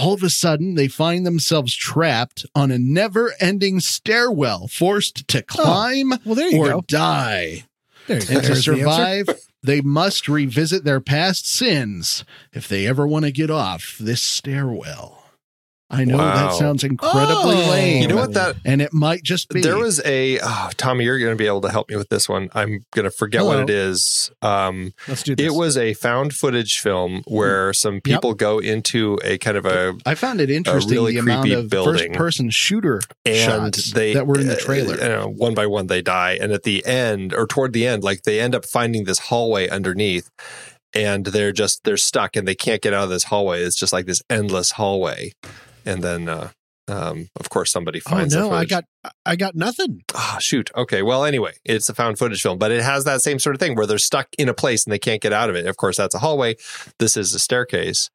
[0.00, 6.10] all of a sudden, they find themselves trapped on a never-ending stairwell, forced to climb
[6.24, 6.80] Well, there you or go.
[6.88, 7.64] die.
[8.08, 9.28] And to there's the survive,
[9.62, 15.19] they must revisit their past sins if they ever want to get off this stairwell.
[15.90, 16.34] I know Wow.
[16.50, 17.70] that sounds incredibly Oh.
[17.70, 18.02] lame.
[18.02, 19.60] You know what that And it might just be.
[19.60, 22.28] there was a oh, Tommy, you're going to be able to help me with this
[22.28, 22.48] one.
[22.54, 24.30] I'm going to forget what it is.
[24.40, 25.46] Um, Let's do this.
[25.46, 29.94] it was a found footage film where some people go into a kind of a
[30.06, 32.12] I found it interesting really the amount creepy of building.
[32.14, 34.94] first-person shooter and shots they that were in the uh, trailer.
[34.94, 38.04] you know, one by one they die, and at the end or toward the end,
[38.04, 40.30] like they end up finding this hallway underneath,
[40.94, 43.62] and they're just they're stuck and they can't get out of this hallway.
[43.62, 45.32] It's just like this endless hallway,
[45.90, 46.28] and then.
[46.28, 46.50] uh
[46.88, 48.34] um, of course, somebody oh finds.
[48.34, 48.84] the no, I got,
[49.24, 50.02] I got nothing.
[50.12, 50.70] Ah, shoot.
[50.76, 51.02] Okay.
[51.02, 53.76] Well, anyway, it's a found footage film, but it has that same sort of thing
[53.76, 55.66] where they're stuck in a place and they can't get out of it.
[55.66, 56.56] Of course, that's a hallway.
[56.98, 58.10] This is a staircase.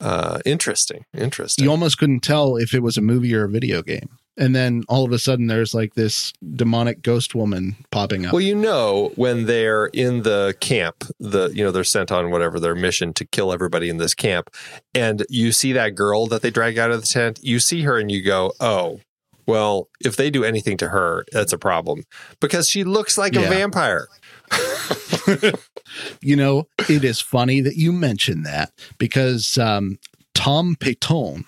[0.00, 1.04] Uh, interesting.
[1.16, 1.64] Interesting.
[1.64, 4.08] you almost couldn't tell if it was a movie or a video game.
[4.38, 8.32] And then all of a sudden, there's like this demonic ghost woman popping up.
[8.32, 12.60] well, you know, when they're in the camp, the you know they're sent on whatever
[12.60, 14.50] their mission to kill everybody in this camp,
[14.94, 17.40] and you see that girl that they drag out of the tent.
[17.42, 19.00] You see her, and you go, "Oh,
[19.46, 22.04] well, if they do anything to her, that's a problem
[22.40, 24.06] because she looks like a vampire."
[26.20, 29.98] you know, it is funny that you mentioned that because um,
[30.34, 31.44] Tom Payton,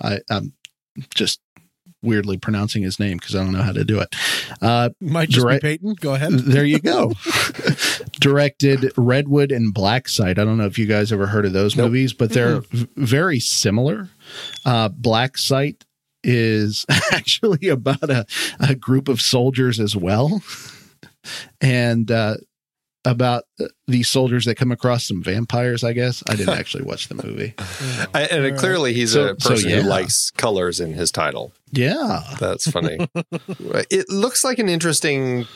[0.00, 0.54] I, I'm
[1.14, 1.40] just
[2.04, 4.14] weirdly pronouncing his name because I don't know how to do it.
[4.62, 5.94] Uh, Might just direct- be Peyton.
[6.00, 6.32] Go ahead.
[6.38, 7.12] there you go.
[8.20, 10.38] Directed Redwood and Black Site.
[10.38, 11.86] I don't know if you guys ever heard of those Nope.
[11.88, 14.08] movies, but they're v- very similar.
[14.64, 15.84] Uh, Black Site
[16.22, 18.24] is actually about a,
[18.60, 20.42] a group of soldiers as well,
[21.60, 22.36] and uh,
[23.06, 23.44] about
[23.86, 25.84] these soldiers that come across some vampires.
[25.84, 27.54] I guess I didn't actually watch the movie.
[28.14, 29.80] I, and it, clearly, he's So- a so, person yeah.
[29.82, 31.52] who likes colors in his title.
[31.70, 32.98] Yeah, That's funny.
[33.90, 35.46] it looks like an interesting,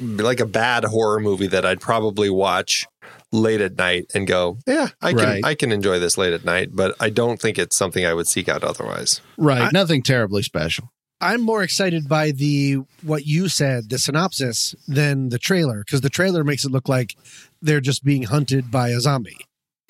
[0.00, 2.86] like a bad horror movie that I'd probably watch
[3.32, 5.44] late at night and go, yeah, I can, Right.
[5.44, 6.70] I can enjoy this late at night.
[6.72, 9.20] But I don't think it's something I would seek out otherwise.
[9.36, 9.62] right.
[9.62, 10.92] I- Nothing terribly special.
[11.20, 16.10] I'm more excited by the what you said, the synopsis, than the trailer because the
[16.10, 17.16] trailer makes it look like
[17.62, 19.38] they're just being hunted by a zombie,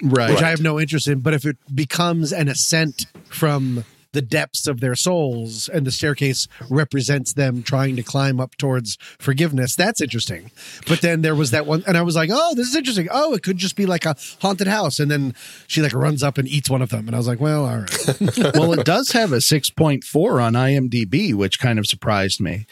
[0.02, 0.30] Right.
[0.32, 1.20] which I have no interest in.
[1.20, 3.84] But if it becomes an ascent from
[4.16, 8.96] the depths of their souls and the staircase represents them trying to climb up towards
[9.18, 10.50] forgiveness, that's interesting.
[10.88, 13.08] But then there was that one, and I was like, oh, this is interesting.
[13.10, 14.98] Oh, it could just be like a haunted house.
[14.98, 15.34] And then
[15.66, 17.06] she like runs up and eats one of them.
[17.06, 18.20] And I was like, well, all right.
[18.54, 22.66] well, it does have a 6.4 on IMDb, which kind of surprised me.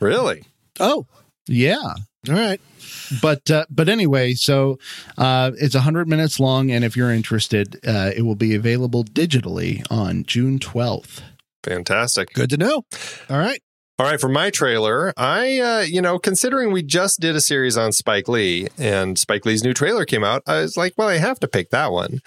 [0.00, 0.44] Really?
[0.78, 1.06] oh,
[1.48, 1.94] Yeah.
[2.28, 2.60] All right.
[3.22, 4.78] But uh, but anyway, so
[5.16, 9.84] uh, it's 100 minutes long, and if you're interested, uh, it will be available digitally
[9.90, 11.22] on June 12th.
[11.62, 12.32] Fantastic.
[12.32, 12.84] Good to know.
[13.28, 13.62] All right.
[13.98, 17.76] All right, for my trailer, I, uh, you know, considering we just did a series
[17.76, 21.18] on Spike Lee and Spike Lee's new trailer came out, I was like, well, I
[21.18, 22.22] have to pick that one.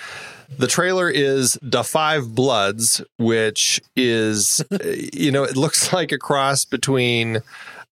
[0.55, 4.63] The trailer is Da 5 Bloods, which is,
[5.13, 7.39] you know, it looks like a cross between,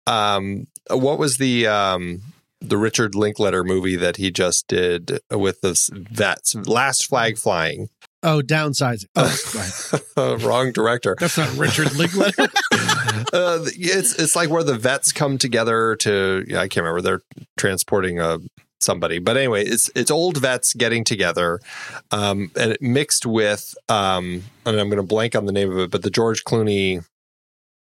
[0.07, 2.21] um, what was the, um,
[2.61, 5.77] the Richard Linklater movie that he just did with the
[6.11, 7.89] vets, Last Flag Flying.
[8.21, 9.05] Oh, downsizing.
[10.17, 10.43] Oh, right.
[10.43, 11.15] Wrong director.
[11.17, 12.43] That's not Richard Linklater.
[13.33, 17.21] uh, it's it's like where the vets come together to yeah, I can't remember they're
[17.57, 18.39] transporting a
[18.81, 21.59] somebody but anyway it's it's old vets getting together
[22.11, 25.77] um, and it mixed with um, and I'm going to blank on the name of
[25.77, 27.05] it but the George Clooney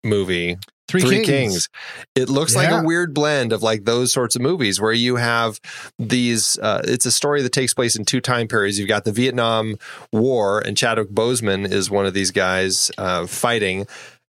[0.04, 0.56] movie
[1.00, 1.68] Three, Kings.
[2.14, 5.58] It looks like a weird blend of like those sorts of movies where you have
[5.98, 6.58] these.
[6.58, 8.78] Uh, it's a story that takes place in two time periods.
[8.78, 9.76] You've got the Vietnam
[10.12, 13.86] War, and Chadwick Boseman is one of these guys uh, fighting.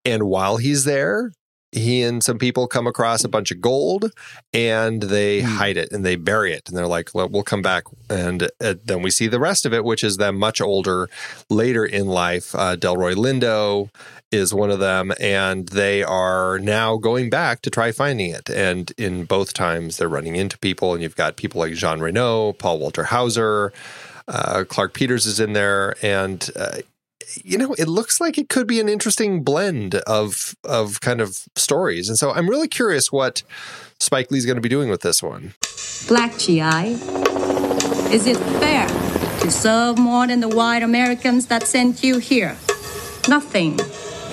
[0.05, 1.31] And while he's there,
[1.75, 4.11] he and some people come across a bunch of gold
[4.53, 6.67] and they hide it and they bury it.
[6.67, 7.83] And they're like, well, we'll come back.
[8.09, 11.09] And uh, then we see the rest of it, which is them much older
[11.49, 12.55] later in life.
[12.55, 13.89] Uh, Delroy Lindo
[14.31, 15.11] is one of them.
[15.19, 18.49] And they are now going back to try finding it.
[18.49, 20.93] And in both times, they're running into people.
[20.93, 23.73] And you've got people like Jean Reno, Paul Walter Hauser,
[24.27, 25.95] uh, Clarke Peters is in there.
[26.01, 26.77] And, uh,
[27.43, 31.47] you know, it looks like it could be an interesting blend of of kind of
[31.55, 33.43] stories, and so I'm really curious what
[33.99, 35.53] Spike Lee's going to be doing with this one.
[36.07, 36.99] Black GI.
[38.13, 38.87] Is it fair
[39.39, 42.55] to serve more than the white Americans that sent you here?
[43.27, 43.79] Nothing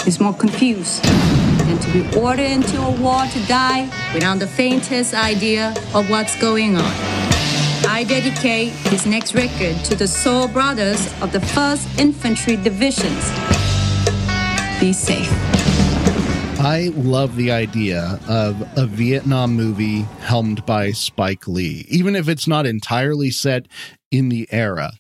[0.06, 5.14] is more confused than to be ordered into a war to die without the faintest
[5.14, 7.31] idea of what's going on.
[7.92, 13.30] I dedicate this next record to the soul brothers of the 1st Infantry Divisions.
[14.80, 15.30] Be safe.
[16.58, 22.48] I love the idea of a Vietnam movie helmed by Spike Lee, even if it's
[22.48, 23.68] not entirely set
[24.10, 24.92] in the era.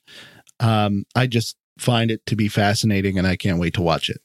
[0.60, 4.20] Um, I just find it to be fascinating, and I can't wait to watch it.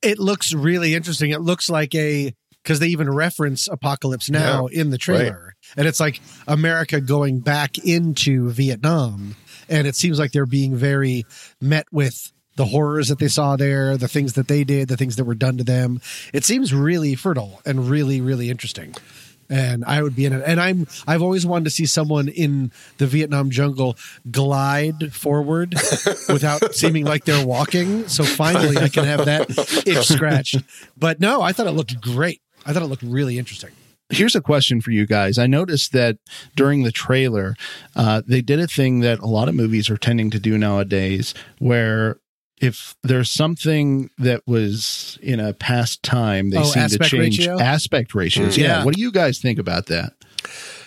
[0.00, 1.32] It looks really interesting.
[1.32, 2.32] It looks like a
[2.62, 7.78] because they even reference Apocalypse Now in the trailer, and it's like America going back
[7.78, 9.36] into Vietnam,
[9.68, 11.24] and it seems like they're being very
[11.60, 15.16] met with the horrors that they saw there, the things that they did, the things
[15.16, 16.00] that were done to them.
[16.32, 18.94] It seems really fertile and really, really interesting.
[19.48, 20.42] And I would be in it.
[20.46, 23.96] And I'm I've always wanted to see someone in the Vietnam jungle
[24.30, 25.74] glide forward
[26.28, 28.08] without seeming like they're walking.
[28.08, 29.50] So finally I can have that
[29.86, 30.62] itch scratched.
[30.96, 32.40] But no, I thought it looked great.
[32.66, 33.70] I thought it looked really interesting.
[34.10, 35.38] Here's a question for you guys.
[35.38, 36.18] I noticed that
[36.54, 37.54] during the trailer,
[37.96, 41.32] uh, they did a thing that a lot of movies are tending to do nowadays,
[41.60, 42.18] where
[42.60, 47.58] if there's something that was in a past time, they Oh, seem to change ratio?
[47.58, 48.54] aspect ratios.
[48.54, 48.58] Mm.
[48.58, 48.66] Yeah.
[48.78, 48.84] Yeah.
[48.84, 50.12] What do you guys think about that?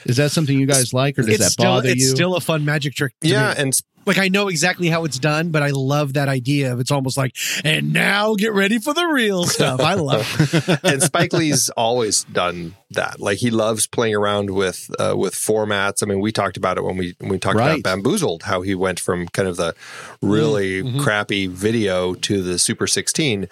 [0.06, 2.08] Is that something you guys like, or does it's that still bother it's you?
[2.10, 3.14] still a fun magic trick.
[3.22, 3.56] to Yeah, me.
[3.58, 3.74] and
[4.06, 7.18] Like I know exactly how it's done, but I love that idea of it's almost
[7.18, 9.80] like, and now get ready for the real stuff.
[9.80, 10.80] I love it.
[10.84, 13.20] and Spike Lee's always done that.
[13.20, 16.04] Like he loves playing around with uh, with formats.
[16.04, 17.80] I mean, we talked about it when we when we talked Right.
[17.80, 19.74] about Bamboozled, how he went from kind of the
[20.22, 21.00] really Mm-hmm.
[21.02, 23.48] crappy video to the Super 16,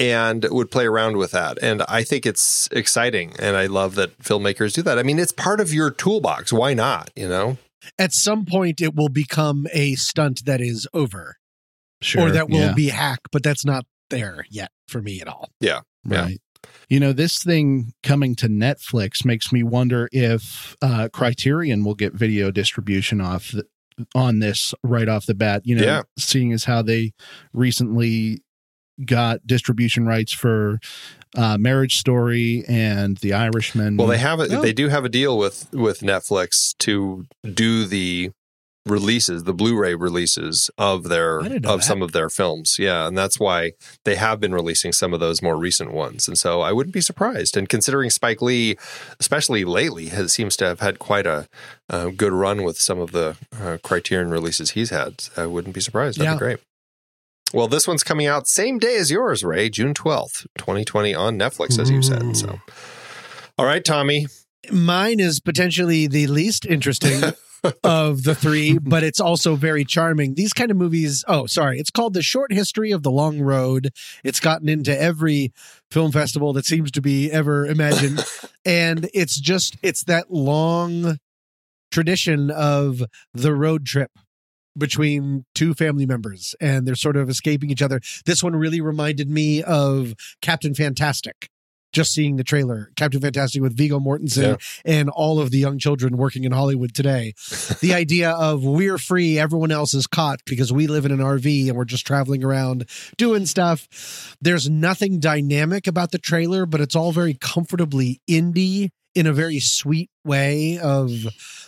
[0.00, 1.58] and would play around with that.
[1.62, 4.98] And I think it's exciting, and I love that filmmakers do that.
[4.98, 6.52] I mean, it's part of your toolbox.
[6.52, 7.10] Why not?
[7.16, 7.58] You know?
[7.98, 11.36] At some point, it will become a stunt that is over,
[12.02, 12.22] Sure.
[12.28, 12.72] or that will yeah.
[12.74, 15.50] be hack, but that's not there yet for me at all.
[15.60, 15.80] Yeah.
[16.08, 16.22] Yeah.
[16.22, 16.40] Right.
[16.88, 22.14] You know, this thing coming to Netflix makes me wonder if uh, Criterion will get
[22.14, 23.66] video distribution off the,
[24.14, 25.62] on this right off the bat.
[25.64, 26.02] You know, Yeah.
[26.18, 27.12] seeing as how they
[27.52, 28.42] recently
[29.04, 30.78] got distribution rights for
[31.36, 33.96] uh, Marriage Story and The Irishman.
[33.96, 34.62] Well, they have a, Oh.
[34.62, 38.30] they do have a deal with with Netflix to do the
[38.86, 41.82] releases, the Blu-ray releases of their of that.
[41.84, 42.76] some of their films.
[42.78, 43.72] Yeah, and that's why
[44.04, 46.28] they have been releasing some of those more recent ones.
[46.28, 47.56] And so I wouldn't be surprised.
[47.56, 48.76] And considering Spike Lee,
[49.18, 51.48] especially lately, has seems to have had quite a,
[51.88, 55.80] uh good run with some of the uh, Criterion releases he's had, I wouldn't be
[55.80, 56.18] surprised.
[56.18, 56.34] That'd Yeah.
[56.34, 56.58] be great.
[57.54, 61.38] Well, this one's coming out same day as yours, Ray, June twelfth, twenty twenty, on
[61.38, 62.36] Netflix, as you said.
[62.36, 62.60] So, mm.
[63.56, 64.26] all right, Tommy.
[64.72, 67.22] Mine is potentially the least interesting
[67.84, 70.34] of the three, but it's also very charming.
[70.34, 73.90] These kind of movies, oh, sorry, it's called The Short History of the Long Road.
[74.24, 75.52] It's gotten into every
[75.92, 78.24] film festival that seems to be ever imagined.
[78.64, 81.18] and it's just, it's that long
[81.92, 84.10] tradition of the road trip
[84.76, 88.00] between two family members and they're sort of escaping each other.
[88.26, 91.48] This one really reminded me of Captain Fantastic.
[91.92, 94.56] Just seeing the trailer, Captain Fantastic with Viggo Mortensen Yeah.
[94.84, 97.34] and all of the young children working in Hollywood today.
[97.80, 101.68] the idea of we're free, everyone else is caught because we live in an RV
[101.68, 104.36] and we're just traveling around doing stuff.
[104.40, 109.60] There's nothing dynamic about the trailer, but it's all very comfortably indie in a very
[109.60, 111.10] sweet way of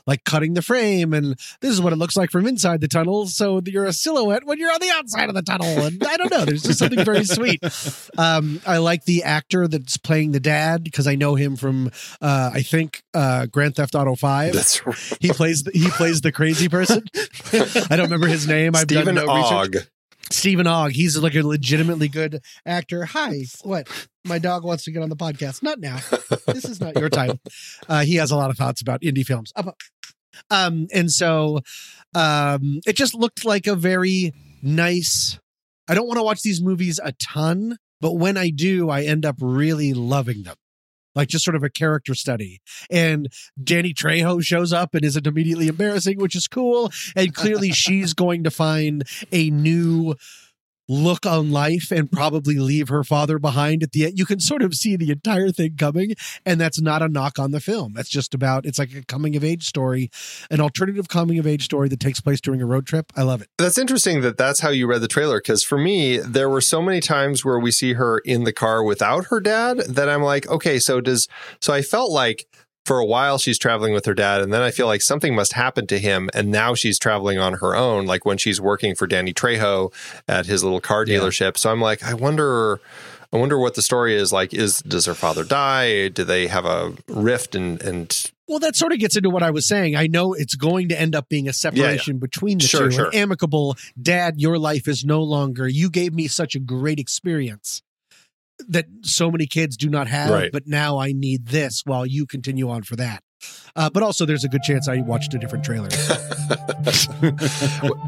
[0.07, 3.27] like cutting the frame and this is what it looks like from inside the tunnel
[3.27, 6.31] so you're a silhouette when you're on the outside of the tunnel and i don't
[6.31, 7.63] know there's just something very sweet
[8.17, 11.91] um i like the actor that's playing the dad because i know him from
[12.23, 14.97] uh i think uh grand theft auto 5 That's right.
[15.21, 17.05] he plays the, he plays the crazy person
[17.53, 19.87] i don't remember his name i've Steven done no research Ogg.
[20.31, 20.93] Steven Ogg.
[20.93, 23.05] He's like a legitimately good actor.
[23.05, 23.89] Hi, what?
[24.24, 25.62] My dog wants to get on the podcast.
[25.62, 25.99] Not now.
[26.47, 27.41] This is not your time.
[27.89, 29.53] Uh, he has a lot of thoughts about indie films.
[30.51, 31.61] Um, and so
[32.14, 35.39] um, it just looked like a very nice.
[35.89, 39.24] I don't want to watch these movies a ton, but when I do, I end
[39.24, 40.57] up really loving them.
[41.17, 42.61] Like just sort of a character study.
[42.91, 46.93] And Danny Trejo shows up and isn't immediately embarrassing, which is cool.
[47.17, 49.03] And clearly she's going to find
[49.33, 50.14] a new
[50.89, 54.18] look on life and probably leave her father behind at the end.
[54.18, 56.14] You can sort of see the entire thing coming,
[56.45, 57.93] and that's not a knock on the film.
[57.95, 60.11] That's just about it's like a coming of age story,
[60.51, 63.12] an alternative coming of age story that takes place during a road trip.
[63.16, 63.49] I love it.
[63.59, 65.39] That's interesting that that's how you read the trailer.
[65.39, 68.82] Because for me, there were so many times where we see her in the car
[68.82, 71.28] without her dad that I'm like, okay, so does,
[71.61, 72.47] so I felt like
[72.87, 74.41] for a while she's traveling with her dad.
[74.41, 76.30] And then I feel like something must happen to him.
[76.32, 79.93] And now she's traveling on her own, like when she's working for Danny Trejo
[80.28, 81.57] at his little car dealership.
[81.59, 82.80] So I'm like, I wonder.
[83.32, 84.55] I wonder what the story is like.
[84.55, 86.09] Is does her father die?
[86.09, 89.51] Do they have a rift and and Well, that sort of gets into what I
[89.51, 89.97] was saying.
[89.97, 92.93] I know it's going to end up being a separation between the Sure, two.
[92.93, 93.07] sure.
[93.09, 95.66] An amicable, Dad, your life is no longer.
[95.66, 97.82] You gave me such a great experience
[98.69, 100.51] that so many kids do not have, Right.
[100.53, 103.23] but now I need this while you continue on for that.
[103.77, 105.89] Uh, but also, there's a good chance I watched a different trailer.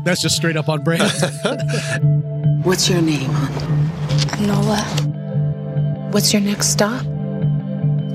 [0.05, 1.03] That's just straight up on brand.
[2.65, 4.47] What's your name, hon?
[4.47, 4.79] Nola.
[6.13, 7.03] What's your next stop?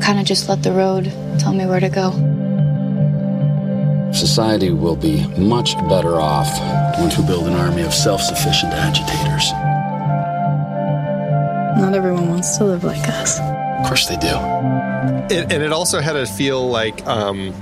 [0.01, 1.05] Kind of just let the road
[1.39, 2.11] tell me where to go.
[4.11, 6.49] Society will be much better off
[6.99, 9.51] once we build an army of self sufficient agitators.
[11.77, 13.39] Not everyone wants to live like us.
[13.39, 14.35] Of course they do.
[15.33, 17.53] It, and it also had a feel like um,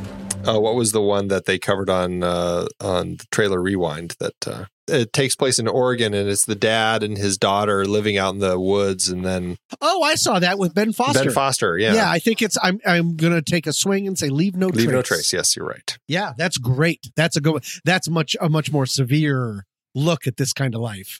[0.47, 4.47] uh, what was the one that they covered on uh, on the trailer rewind that
[4.47, 8.33] uh, it takes place in Oregon and it's the dad and his daughter living out
[8.33, 11.23] in the woods and then oh, I saw that with Ben Foster.
[11.23, 12.57] Ben Foster, yeah, Yeah, I think it's.
[12.61, 12.79] I'm.
[12.85, 14.91] I'm gonna take a swing and say leave no leave trace.
[14.91, 15.33] no trace.
[15.33, 15.97] Yes, you're right.
[16.07, 17.11] Yeah, that's great.
[17.15, 17.63] That's a good.
[17.85, 21.19] That's much a much more severe look at this kind of life.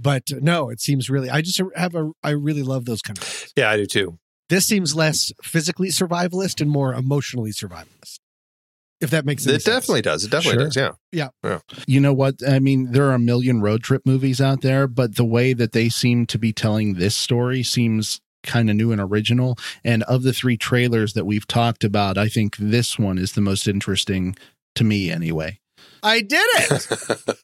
[0.00, 1.28] But no, it seems really.
[1.28, 2.10] I just have a.
[2.22, 3.24] I really love those kind of.
[3.24, 3.52] Things.
[3.56, 4.18] Yeah, I do too.
[4.48, 8.18] This seems less physically survivalist and more emotionally survivalist.
[9.00, 9.76] If that makes any It sense.
[9.76, 10.24] definitely does.
[10.24, 10.88] It definitely Sure.
[10.90, 10.96] does.
[11.12, 11.28] Yeah.
[11.42, 11.58] Yeah.
[11.86, 12.34] You know what?
[12.46, 15.72] I mean, there are a million road trip movies out there, but the way that
[15.72, 19.56] they seem to be telling this story seems kind of new and original.
[19.84, 23.40] And of the three trailers that we've talked about, I think this one is the
[23.40, 24.34] most interesting
[24.74, 25.59] to me anyway.
[26.02, 27.36] I did it.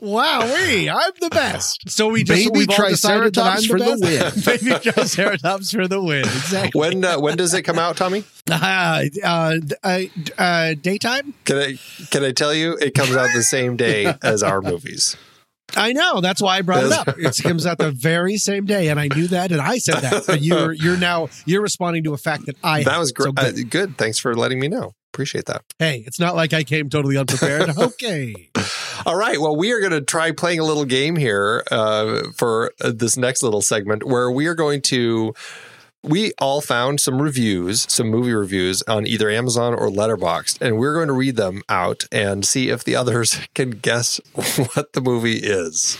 [0.02, 1.88] wow, we I'm the best.
[1.90, 4.46] So we just Baby we've all decided that I'm Triceratops for the the best.
[4.82, 6.20] Baby Triceratops for the win.
[6.20, 6.78] Exactly.
[6.78, 8.24] When uh, when does it come out, Tommy?
[8.50, 10.00] Uh, uh, uh,
[10.38, 11.34] uh, daytime.
[11.44, 11.78] Can I
[12.10, 15.16] can I tell you it comes out the same day as our movies?
[15.76, 16.20] I know.
[16.20, 17.08] That's why I brought it up.
[17.18, 20.24] It comes out the very same day, and I knew that, and I said that.
[20.26, 22.98] But you're you're now you're responding to a fact that I that had.
[22.98, 23.34] was So great.
[23.34, 23.58] good.
[23.66, 23.98] uh, good.
[23.98, 24.92] Thanks for letting me know.
[25.16, 25.62] Appreciate that.
[25.78, 27.70] hey, it's not like I came totally unprepared.
[27.78, 28.50] okay.
[29.06, 29.40] All right.
[29.40, 33.16] Well, we are going to try playing a little game here uh, for uh, this
[33.16, 35.32] next little segment where we are going to.
[36.02, 40.92] We all found some reviews, some movie reviews on either Amazon or Letterboxd, and we're
[40.92, 44.20] going to read them out and see if the others can guess
[44.74, 45.96] what the movie is.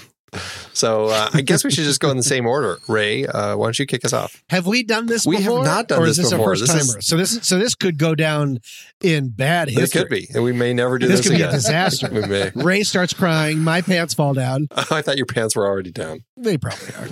[0.73, 2.79] So uh, I guess we should just go in the same order.
[2.89, 4.43] Ray, uh, why don't you kick us off?
[4.51, 6.53] Have we done this We have not done or is this this before.
[6.53, 7.01] a first This is- timer?
[7.01, 8.59] So this so this could go down
[9.01, 10.01] in bad It history.
[10.03, 12.09] could be, and we may never do This this, could be a disaster.
[12.13, 12.51] we may.
[12.55, 13.61] Ray starts crying.
[13.61, 14.69] My pants fall down.
[14.91, 16.25] I thought your pants were already down.
[16.37, 17.09] They probably are.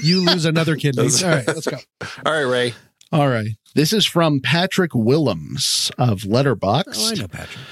[0.00, 1.02] You lose another kidney.
[1.22, 1.78] All right, let's go.
[2.26, 2.74] All right, Ray.
[3.12, 3.48] All right.
[3.74, 6.94] This is from Patrick Willems of Letterboxd.
[6.96, 7.64] Oh, I know Patrick.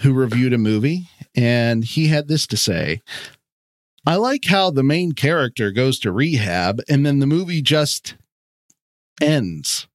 [0.00, 3.00] who reviewed a movie, and he had this to say
[4.08, 8.14] I like how the main character goes to rehab and then the movie just
[9.20, 9.86] ends.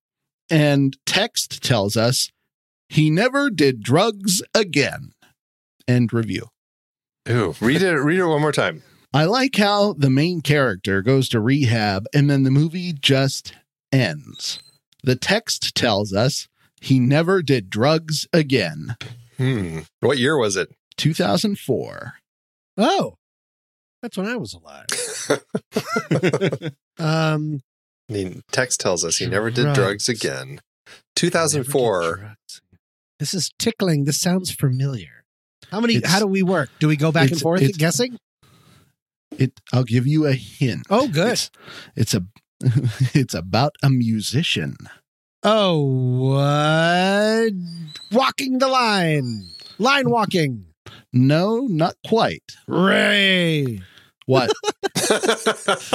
[0.51, 2.32] And text tells us
[2.88, 5.14] he never did drugs again.
[5.88, 6.49] End review.
[7.28, 7.95] Ooh, read it.
[7.95, 8.84] Read it one more time.
[9.16, 13.55] I like how the main character goes to rehab and then the movie just
[13.91, 14.59] ends.
[15.01, 16.47] The text tells us
[16.80, 18.95] he never did drugs again.
[19.38, 19.80] Hmm.
[20.01, 20.70] What year was it?
[20.97, 22.14] 2004.
[22.78, 23.16] Oh,
[24.03, 24.85] that's when I was alive.
[26.99, 27.61] um,
[28.09, 30.09] I mean, text tells us he never did Drugs.
[30.09, 30.59] again.
[31.15, 32.15] 2004.
[32.17, 32.61] drugs.
[33.17, 34.03] This is tickling.
[34.03, 35.23] This sounds familiar.
[35.71, 35.95] How many?
[35.95, 36.69] It's- how do we work?
[36.79, 38.17] Do we go back and forth it's- guessing?
[39.39, 40.85] It I'll give you a hint.
[40.91, 41.31] Oh, good.
[41.31, 41.49] It's,
[41.95, 42.21] it's a
[43.17, 44.75] it's about a musician.
[45.43, 45.81] Oh,
[46.29, 47.53] what?
[48.11, 49.43] Walking the line.
[49.79, 50.65] Line walking.
[51.11, 52.43] No, not quite.
[52.67, 53.81] Ray.
[54.26, 54.51] What?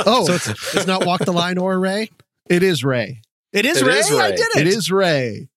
[0.07, 2.11] Oh, so it's, it's not walk the line or Ray.
[2.49, 3.22] it is Ray.
[3.53, 3.95] It is It Ray.
[3.99, 4.57] is I did it.
[4.59, 5.49] It is Ray.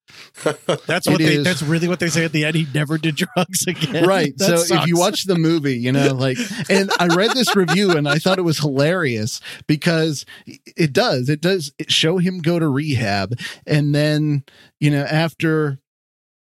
[0.44, 1.34] That's what It they.
[1.36, 1.44] is.
[1.44, 2.56] That's really what they say at the end.
[2.56, 4.06] He never did drugs again.
[4.06, 4.38] Right.
[4.38, 6.38] That so if you watch the movie, you know, like,
[6.70, 11.42] and I read this review and I thought it was hilarious because it does, it
[11.42, 13.38] does show him go to rehab.
[13.68, 14.44] And then,
[14.80, 15.80] you know, after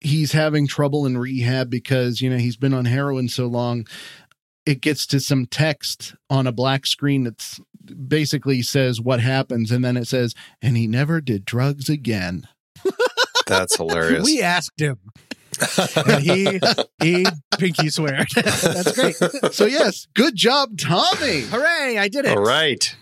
[0.01, 3.87] he's having trouble in rehab because, you know, he's been on heroin so long,
[4.67, 7.61] it gets to some text on a black screen that's
[8.09, 9.71] basically says what happens.
[9.71, 12.47] And then it says, and he never did drugs again.
[13.47, 14.25] That's hilarious.
[14.25, 14.99] we asked him,
[15.97, 16.61] and he
[17.03, 17.27] he
[17.59, 18.25] pinky swear.
[18.35, 19.17] That's great.
[19.53, 21.41] So, yes, good job, Tommy.
[21.43, 21.99] Hooray!
[21.99, 22.37] I did it.
[22.37, 22.95] All right.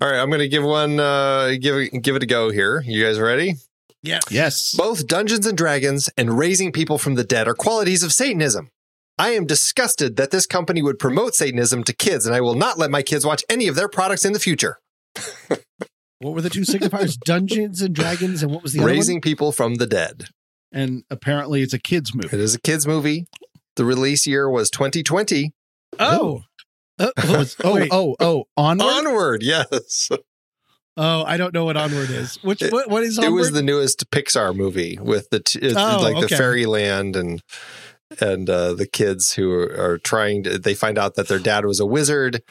[0.00, 0.18] All right.
[0.20, 2.82] I'm going to give one, uh, give, it- give it a go here.
[2.84, 3.54] You guys ready?
[4.02, 4.18] Yeah.
[4.30, 4.74] Yes.
[4.76, 8.70] Both Dungeons and Dragons and raising people from the dead are qualities of Satanism.
[9.18, 12.78] I am disgusted that this company would promote Satanism to kids, and I will not
[12.78, 14.78] let my kids watch any of their products in the future.
[16.22, 17.18] What were the two signifiers?
[17.24, 20.26] Dungeons and Dragons, and what was the other Raising people from the dead.
[20.70, 22.28] And apparently it's a kid's movie.
[22.28, 23.26] It is a kids' movie.
[23.74, 25.42] The release year was 2020.
[25.42, 25.52] one?
[25.98, 26.42] Oh.
[26.98, 28.86] Uh, oh, Oh, oh, oh, onward.
[28.86, 30.10] Onward, yes.
[30.96, 32.36] Oh, I don't know what Onward is.
[32.42, 36.18] Which what, what is It was the newest Pixar movie with the t- Oh, like
[36.20, 36.36] the okay.
[36.36, 37.42] fairyland and
[38.20, 40.58] and uh, the kids who are, are trying to.
[40.58, 42.42] They find out that their dad was a wizard,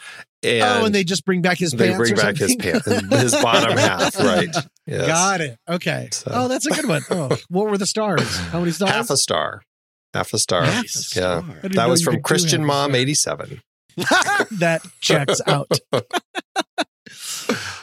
[0.44, 1.98] and, oh, and they just bring back his they pants.
[1.98, 2.72] bring back his something?
[3.10, 4.50] pants, his bottom half, right?
[4.88, 5.08] Yes.
[5.08, 5.58] Got it.
[5.70, 6.10] Okay.
[6.12, 7.02] So- Oh, that's a good one.
[7.10, 8.36] Oh, what were the stars?
[8.38, 8.92] How many stars?
[8.92, 9.62] half a star,
[10.14, 10.64] half a star.
[10.64, 10.88] Half a
[11.20, 11.44] Yeah, star.
[11.64, 13.62] I that was from Christian Mom eighty seven.
[13.98, 15.70] that checks out.
[15.94, 16.02] all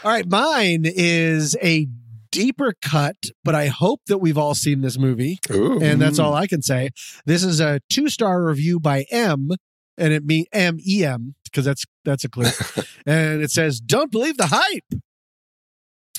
[0.05, 1.87] right, mine is a
[2.31, 6.33] deeper cut, but I hope that we've all seen this movie, Ooh, and that's all
[6.33, 6.41] mm.
[6.41, 6.91] I can say.
[7.26, 9.51] This is a two-star review by M,
[9.97, 12.51] and it mean M E M because that's that's a clue,
[13.07, 15.03] and it says, "Don't believe the hype."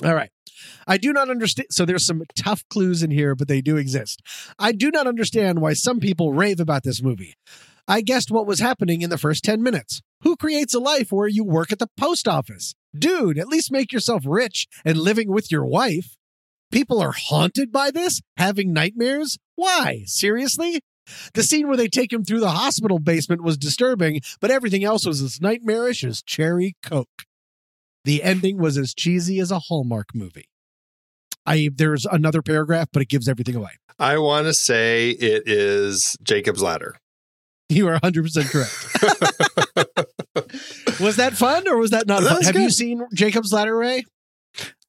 [0.04, 0.32] All right.
[0.88, 1.68] I do not understand.
[1.72, 4.22] So there's some tough clues in here, but they do exist.
[4.58, 7.36] I do not understand why some people rave about this movie.
[7.88, 10.02] I guessed what was happening in the first 10 minutes.
[10.22, 12.76] Who creates a life where you work at the post office?
[12.98, 16.18] Dude, at least make yourself rich and living with your wife.
[16.72, 19.38] People are haunted by this, having nightmares.
[19.56, 20.04] Why?
[20.06, 20.82] Seriously?
[21.34, 25.06] The scene where they take him through the hospital basement was disturbing, but everything else
[25.06, 27.24] was as nightmarish as cherry coke.
[28.06, 30.50] The ending was as cheesy as a Hallmark movie.
[31.46, 33.72] I there's another paragraph, but it gives everything away.
[33.98, 36.98] I want to say it is Jacob's Ladder.
[37.70, 39.89] You are 100% correct.
[41.00, 42.38] was that fun or was that not That fun?
[42.38, 44.04] was Have you seen Jacob's Ladder, Ray?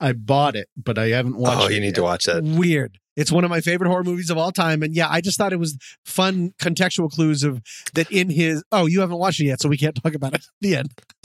[0.01, 1.65] I bought it, but I haven't oh, watched it.
[1.65, 1.75] Oh, it.
[1.75, 1.95] you need yet.
[1.97, 2.43] to watch that.
[2.43, 2.99] Weird.
[3.17, 4.83] It's one of my favorite horror movies of all time.
[4.83, 7.61] And yeah, I just thought it was fun contextual clues of
[7.95, 8.63] that in his.
[8.73, 10.47] Oh, you haven't watched it yet, so we can't talk about it.
[10.61, 10.93] The end.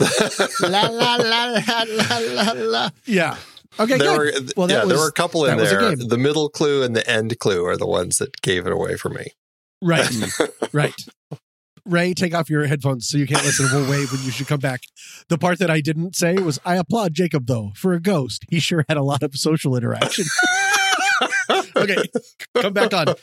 [0.60, 2.90] la la la la la la la.
[3.06, 3.36] Yeah.
[3.78, 4.18] Okay, there good.
[4.18, 5.96] were well, that yeah, there were a couple in that was a there.
[5.96, 9.08] The middle clue and the end clue are the ones that gave it away for
[9.08, 9.32] me.
[9.82, 10.08] Right.
[10.72, 10.94] right.
[11.86, 13.66] Ray, take off your headphones so you can't listen.
[13.72, 14.80] We'll wave when you should come back.
[15.28, 18.44] The part that I didn't say was I applaud Jacob though for a ghost.
[18.50, 20.24] He sure had a lot of social interaction.
[21.76, 22.02] okay,
[22.56, 23.14] come back on.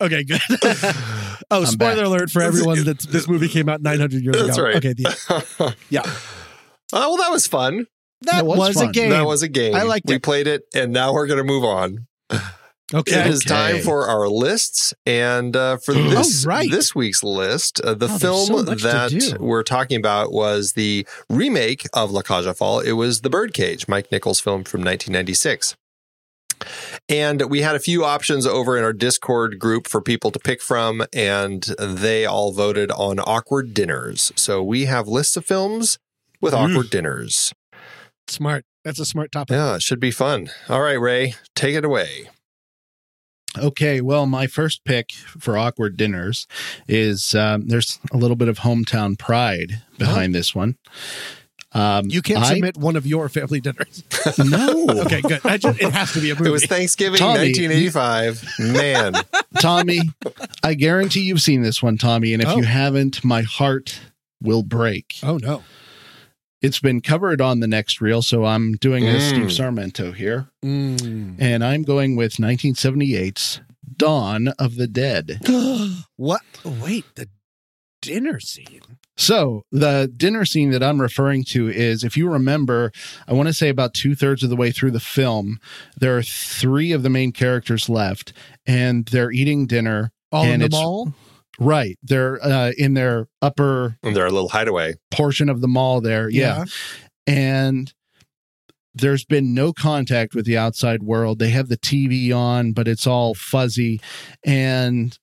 [0.00, 0.40] Okay, good.
[1.50, 2.04] oh, spoiler back.
[2.06, 4.66] alert for everyone that this movie came out 900 years That's ago.
[4.66, 4.76] right.
[4.76, 6.02] Okay, the, yeah,
[6.92, 7.86] Oh, well, that was fun.
[8.22, 9.10] that, was was, a game.
[9.10, 9.74] That was a game.
[9.74, 10.22] I liked We it.
[10.22, 12.06] played it, and now we're going to move on.
[12.94, 13.20] Okay.
[13.20, 16.70] It is time for our lists, and uh, for this Oh, right.
[16.70, 21.86] this week's list, uh, the Oh, film so that we're talking about was the remake
[21.92, 22.84] of La Cage aux Folles.
[22.86, 25.76] It was The Birdcage, Mike Nichols' film from 1996.
[27.08, 30.62] And we had a few options over in our Discord group for people to pick
[30.62, 34.30] from, and they all voted on awkward dinners.
[34.36, 35.98] So we have lists of films
[36.40, 36.70] with Mm.
[36.70, 37.52] awkward dinners.
[38.28, 38.64] Smart.
[38.84, 39.54] That's a smart topic.
[39.54, 40.50] Yeah, it should be fun.
[40.68, 42.30] All right, Ray, take it away.
[43.58, 46.46] Okay, well, my first pick for awkward dinners
[46.88, 50.76] is um, there's a little bit of hometown pride behind this one.
[51.74, 54.02] Um, You can't I- submit one of your family dinners.
[54.38, 54.86] no.
[55.04, 55.40] Okay, good.
[55.44, 56.48] I just, it has to be a movie.
[56.48, 58.44] It was Thanksgiving Tommy, 1985.
[58.58, 59.14] Man.
[59.58, 60.00] Tommy,
[60.62, 62.56] I guarantee you've seen this one, Tommy, and if Oh.
[62.56, 64.00] you haven't, my heart
[64.40, 65.14] will break.
[65.22, 65.62] oh no.
[66.62, 69.28] It's been covered on the Next Reel, so I'm doing a Mm.
[69.28, 71.36] Steve Sarmento here, Mm.
[71.40, 73.60] and I'm going with 1978's
[73.96, 75.40] Dawn of the Dead.
[76.16, 76.42] what?
[76.64, 77.28] Wait, the
[78.00, 78.80] dinner scene.
[79.16, 82.90] So the dinner scene that I'm referring to is, if you remember,
[83.28, 85.58] I want to say about two thirds of the way through the film,
[85.98, 88.32] there are three of the main characters left,
[88.66, 90.12] and they're eating dinner.
[90.30, 91.12] All in and the it's- mall.
[91.58, 94.94] Right, they're uh, in their upper And they're little hideaway.
[95.10, 96.28] portion of the mall there.
[96.28, 96.64] Yeah.
[97.26, 97.92] And
[98.94, 101.38] there's been no contact with the outside world.
[101.38, 104.00] They have the TV on, but it's all fuzzy.
[104.44, 105.18] And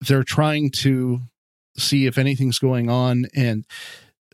[0.00, 1.20] they're trying to
[1.76, 3.26] see if anything's going on.
[3.34, 3.64] And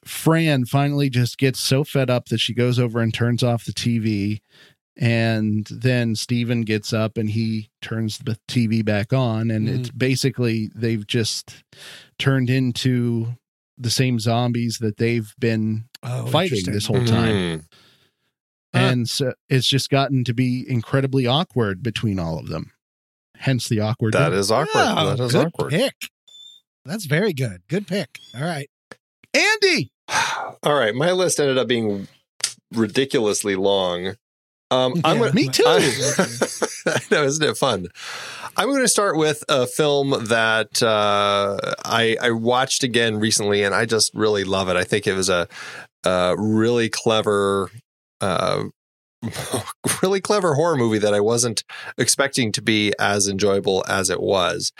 [0.04, 3.72] Fran finally just gets so fed up that she goes over and turns off the
[3.72, 4.40] TV.
[4.96, 9.50] And then Steven gets up and he turns the TV back on.
[9.50, 11.64] And it's basically, they've just
[12.18, 13.28] turned into
[13.78, 17.34] the same zombies that they've been Oh, fighting this whole time.
[17.34, 17.64] Mm.
[18.72, 22.72] And so it's just gotten to be incredibly awkward between all of them.
[23.36, 24.12] Hence the awkward.
[24.14, 24.36] That dinner.
[24.40, 24.82] is awkward.
[24.82, 25.70] Oh, that is good awkward.
[25.70, 25.94] pick.
[26.84, 27.62] That's very good.
[27.68, 28.18] Good pick.
[28.34, 28.68] All right.
[29.34, 29.92] Andy.
[30.62, 30.94] All right.
[30.94, 32.06] My list ended up being
[32.72, 34.14] ridiculously long.
[34.70, 35.64] Um, I'm Yeah, gonna, me too.
[35.66, 37.86] I know, isn't it fun?
[38.56, 43.74] I'm going to start with a film that uh, I, I watched again recently, and
[43.74, 44.76] I just really love it.
[44.76, 45.48] I think it was a,
[46.04, 47.70] a really clever,
[48.20, 48.64] uh,
[50.02, 51.64] really clever horror movie that I wasn't
[51.98, 54.72] expecting to be as enjoyable as it was.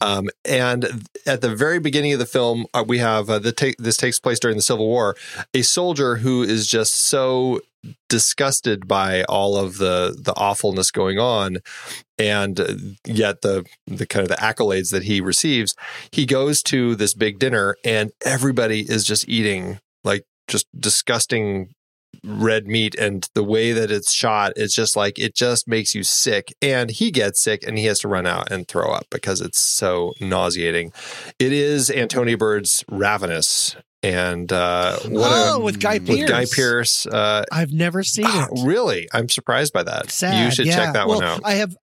[0.00, 3.72] Um, and at the very beginning of the film, uh, we have uh, the ta-
[3.78, 5.16] this takes place during the Civil War.
[5.54, 7.60] A soldier who is just so
[8.08, 11.58] disgusted by all of the the awfulness going on
[12.18, 12.74] and uh,
[13.06, 15.76] yet the the kind of the accolades that he receives
[16.10, 21.72] he goes to this big dinner and everybody is just eating like just disgusting
[22.24, 26.02] red meat and the way that it's shot it's just like it just makes you
[26.02, 29.40] sick and he gets sick and he has to run out and throw up because
[29.40, 30.90] it's so nauseating
[31.38, 37.06] it is antonia bird's ravenous and uh what Oh, a, with Guy with guy Pearce
[37.06, 38.48] uh I've never seen it.
[38.64, 40.44] really i'm surprised by that Sad.
[40.44, 40.76] you should yeah.
[40.76, 41.76] check that well, one out I have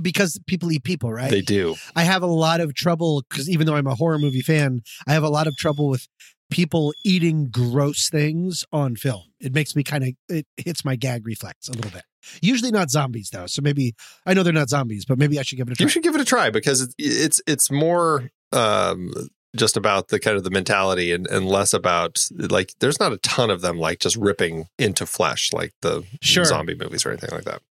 [0.00, 1.30] because people eat people, right?
[1.30, 4.40] they do I have a lot of trouble because even though I'm a horror movie
[4.40, 6.06] fan, I have a lot of trouble with
[6.50, 9.22] people eating gross things on film.
[9.40, 12.02] It makes me kind of it hits my gag reflex a little bit.
[12.42, 13.94] Usually not zombies though, so maybe
[14.26, 15.84] I know they're not zombies, but maybe I should give it a try.
[15.84, 19.12] You should give it a try because it's it's it's more um,
[19.56, 23.16] just about the kind of the mentality and, and less about like there's not a
[23.18, 26.44] ton of them like just ripping into flesh like the Sure.
[26.44, 27.62] zombie movies or anything like that.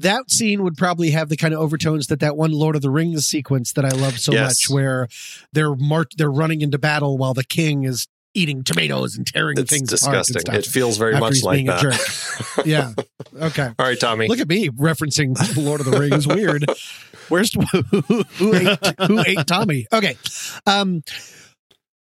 [0.00, 2.90] That scene would probably have the kind of overtones that that one Lord of the
[2.90, 4.68] Rings sequence that I love so Yes.
[4.68, 5.08] much, where
[5.52, 9.70] they're mar- they're running into battle while the king is eating tomatoes and tearing It's
[9.70, 10.42] things disgusting.
[10.54, 11.78] It feels very much like that.
[11.78, 12.66] A jerk.
[12.66, 12.92] yeah.
[13.40, 13.70] Okay.
[13.78, 14.28] All right, Tommy.
[14.28, 15.34] Look at me referencing
[15.64, 16.26] Lord of the Rings.
[16.28, 16.64] Weird.
[17.28, 17.62] Where's who,
[18.38, 19.86] who ate who ate Tommy?
[19.92, 20.16] Okay.
[20.66, 21.02] Um,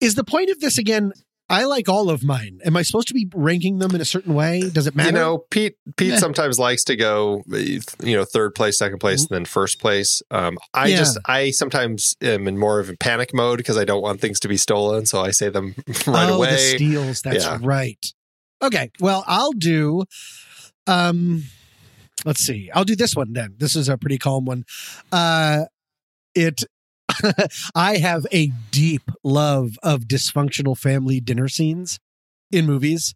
[0.02, 1.14] is the point of this again?
[1.50, 2.60] I like all of mine.
[2.64, 4.70] Am I supposed to be ranking them in a certain way?
[4.70, 5.10] Does it matter?
[5.10, 5.76] You know, Pete.
[5.98, 7.82] Pete sometimes likes to go, you
[8.16, 10.22] know, third place, second place, and then first place.
[10.30, 10.98] Um, I Yeah.
[10.98, 14.40] just, I sometimes am in more of a panic mode because I don't want things
[14.42, 15.74] to be stolen, so I say them
[16.08, 16.52] right oh, away.
[16.52, 17.22] the steals.
[17.24, 17.58] That's Yeah.
[17.62, 18.14] right.
[18.62, 18.92] Okay.
[19.00, 20.04] Well, I'll do.
[20.86, 21.46] Um,
[22.26, 22.70] let's see.
[22.74, 23.56] I'll do this one then.
[23.58, 24.66] This is a pretty calm one.
[25.12, 25.66] Uh,
[26.36, 26.64] it.
[27.76, 32.00] I have a deep love of dysfunctional family dinner scenes
[32.52, 33.14] in movies.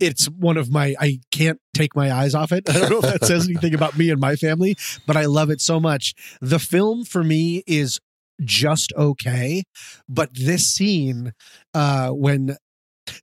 [0.00, 0.94] It's one of my.
[1.00, 2.68] I can't take my eyes off it.
[2.70, 4.76] I don't know if that says anything about me and my family,
[5.06, 6.14] but I love it so much.
[6.40, 7.98] The film for me is
[8.40, 9.64] just okay,
[10.08, 11.32] but this scene
[11.74, 12.56] uh, when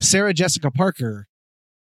[0.01, 1.27] Sarah Jessica Parker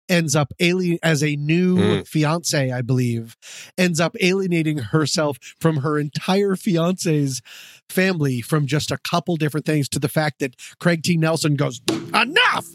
[0.08, 2.06] ends up alien as a new Mm.
[2.06, 3.36] fiance, I believe,
[3.78, 7.40] ends up alienating herself from her entire fiance's
[7.88, 11.16] family from just a couple different things to the fact that Craig T.
[11.16, 11.80] Nelson goes,
[12.14, 12.66] enough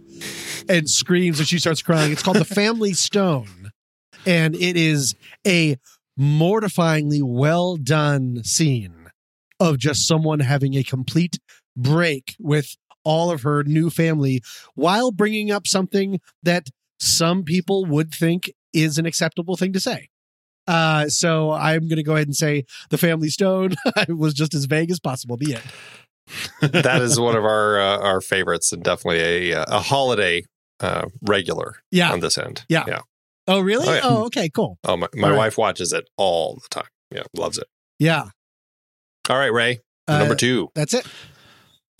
[0.70, 2.12] and screams and she starts crying.
[2.12, 3.72] It's called The Family Stone.
[4.26, 5.78] And it is a
[6.20, 9.08] mortifyingly well done scene
[9.60, 11.40] of just someone having a complete
[11.76, 14.42] break with all of her new family
[14.76, 16.68] while bringing up something that
[17.00, 20.10] some people would think is an acceptable thing to say.
[20.68, 23.76] Uh, so I'm going to go ahead and say the family stone
[24.10, 25.38] was just as vague as possible.
[25.38, 25.64] The end.
[26.84, 30.44] that is one of our uh, our favorites, and definitely a a holiday
[30.82, 31.76] uh, regular.
[31.92, 32.12] Yeah.
[32.12, 32.66] on this end.
[32.68, 32.84] Yeah.
[32.88, 33.02] yeah.
[33.48, 33.88] Oh, really?
[33.88, 34.00] Oh, yeah.
[34.04, 34.78] Oh, okay, cool.
[34.84, 35.38] Oh, my, my All right.
[35.38, 36.90] wife watches it all the time.
[37.12, 37.68] Yeah, loves it.
[37.98, 38.26] Yeah,
[39.30, 40.70] All right, Ray, Uh, number two.
[40.76, 41.08] that's it.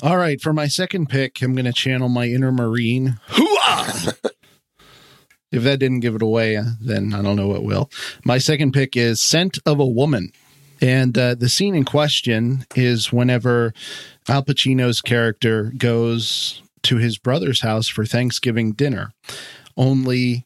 [0.04, 3.18] All right, for my second pick, I'm going to channel my inner Marine.
[5.52, 7.90] If that didn't give it away, then I don't know what will.
[8.26, 10.32] My second pick is Scent of a Woman.
[10.82, 13.74] And uh, the scene in question is whenever
[14.28, 19.12] Al Pacino's character goes to his brother's house for Thanksgiving dinner.
[19.76, 20.46] Only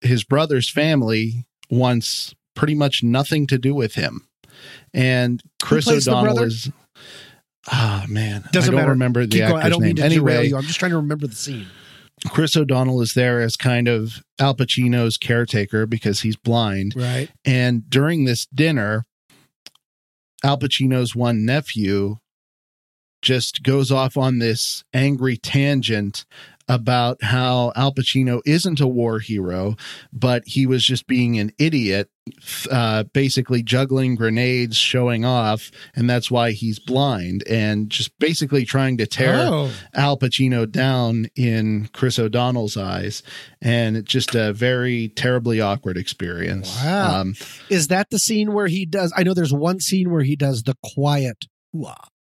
[0.00, 4.26] his brother's family wants pretty much nothing to do with him.
[4.94, 6.70] And Chris O'Donnell is.
[7.70, 8.44] Ah, man.
[8.52, 8.90] Doesn't I don't matter.
[8.92, 9.62] remember the Keep actor's going.
[9.64, 9.86] I don't name.
[9.88, 10.56] mean to anyway, derail you.
[10.56, 11.66] I'm just trying to remember the scene.
[12.30, 16.94] Chris O'Donnell is there as kind of Al Pacino's caretaker because he's blind.
[16.96, 17.30] Right.
[17.44, 19.06] And during this dinner,
[20.44, 22.16] Al Pacino's one nephew
[23.22, 26.24] just goes off on this angry tangent
[26.68, 29.76] about how Al Pacino isn't a war hero,
[30.12, 32.10] but he was just being an idiot,
[32.70, 38.96] uh, basically juggling grenades, showing off, and that's why he's blind, and just basically trying
[38.98, 39.70] to tear Oh.
[39.94, 43.22] Al Pacino down in Chris O'Donnell's eyes,
[43.62, 46.76] and it's just a very terribly awkward experience.
[46.82, 47.20] Wow.
[47.20, 47.34] Um,
[47.70, 49.12] Is that the scene where he does?
[49.16, 51.44] I know there's one scene where he does the quiet,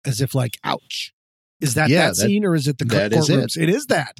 [0.04, 1.12] as if like, ouch.
[1.60, 3.56] Is that Yeah, that, that- scene or is it the that is courtrooms?
[3.56, 4.16] It is that.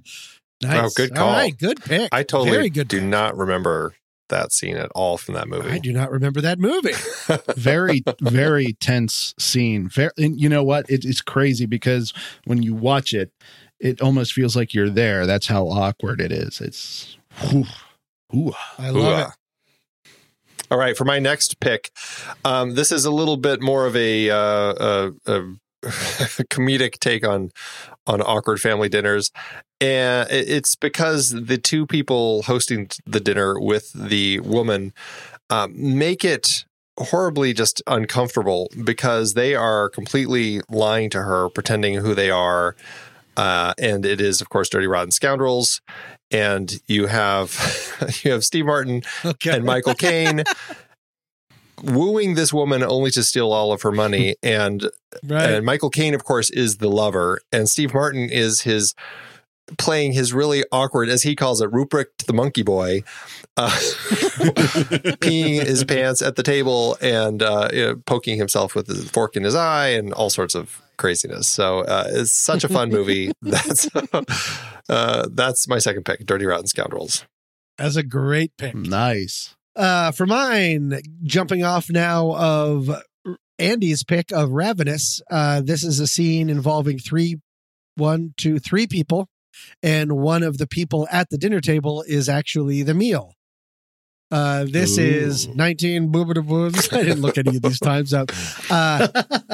[0.62, 0.84] Nice.
[0.84, 1.32] Oh, good call.
[1.32, 2.08] right, good pick.
[2.12, 2.88] I totally Very good.
[2.88, 3.94] do not remember
[4.30, 5.68] that scene at all from that movie.
[5.70, 6.94] I do not remember that movie.
[7.56, 12.12] very very tense scene very and you know what it, it's crazy because
[12.44, 13.30] when you watch it
[13.78, 17.64] it almost feels like you're there that's how awkward it is it's whew,
[18.30, 18.52] whew.
[18.78, 20.12] I love it.
[20.70, 21.92] All right, for my next pick,
[22.44, 25.54] um, this is a little bit more of a, uh, a, a
[26.50, 27.50] comedic take on
[28.06, 29.30] on awkward family dinners,
[29.80, 34.92] and it's because the two people hosting the dinner with the woman
[35.50, 36.64] um, make it
[36.98, 42.74] horribly just uncomfortable because they are completely lying to her, pretending who they are.
[43.36, 45.82] Uh, and it is, of course, Dirty Rotten Scoundrels.
[46.30, 47.52] And you have
[48.24, 49.50] you have Steve Martin Okay.
[49.56, 50.42] and Michael Caine
[51.86, 54.36] wooing this woman only to steal all of her money.
[54.42, 54.88] And
[55.24, 55.50] Right.
[55.50, 58.94] and Michael Caine, of course, is the lover, and Steve Martin is his
[59.78, 63.02] playing his really awkward, as he calls it, Rupert the monkey boy,
[63.56, 63.70] uh,
[65.20, 69.36] peeing his pants at the table and uh, you know, poking himself with a fork
[69.36, 71.48] in his eye and all sorts of craziness.
[71.48, 73.32] So uh, it's such a fun movie.
[73.42, 73.88] That's
[74.88, 77.24] uh, that's my second pick, Dirty Rotten Scoundrels.
[77.78, 78.74] That's a great pick.
[78.74, 82.90] nice Uh, for mine, jumping off now of
[83.58, 85.20] Andy's pick of Ravenous.
[85.30, 87.36] Uh, this is a scene involving three,
[87.96, 89.28] one, two, three people,
[89.82, 93.34] and one of the people at the dinner table is actually the meal.
[94.30, 96.92] Uh, this is 19 boobs.
[96.92, 98.30] I didn't look any of these times up.
[98.68, 99.06] Uh,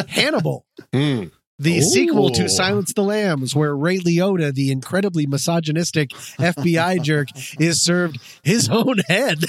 [0.09, 0.65] Hannibal.
[0.93, 1.25] Hmm.
[1.63, 1.83] The Ooh.
[1.83, 7.29] sequel to Silence the Lambs, where Ray Liotta, the incredibly misogynistic FBI jerk,
[7.61, 9.45] is served his own head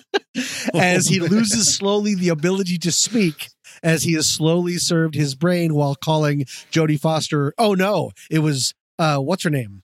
[0.74, 3.48] as he loses slowly the ability to speak,
[3.82, 6.40] as he has slowly served his brain while calling
[6.70, 7.54] Jodie Foster.
[7.58, 9.82] Oh no, it was uh, what's her name?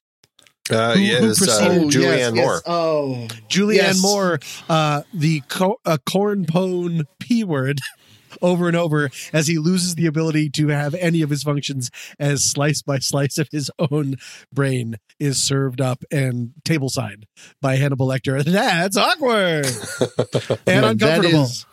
[0.71, 2.35] Uh, Who- yeah, who it's, uh, preceded- Julianne yes, yes.
[2.35, 2.63] Moore.
[2.67, 4.03] Oh, Julianne Yes.
[4.03, 7.79] Moore, uh, the co- uh, corn pone p word.
[8.41, 12.45] Over and over as he loses the ability to have any of his functions as
[12.45, 14.17] slice by slice of his own
[14.53, 17.25] brain is served up and tableside
[17.61, 18.43] by Hannibal Lecter.
[18.45, 19.67] That's awkward
[20.67, 21.43] and uncomfortable.
[21.43, 21.67] That is,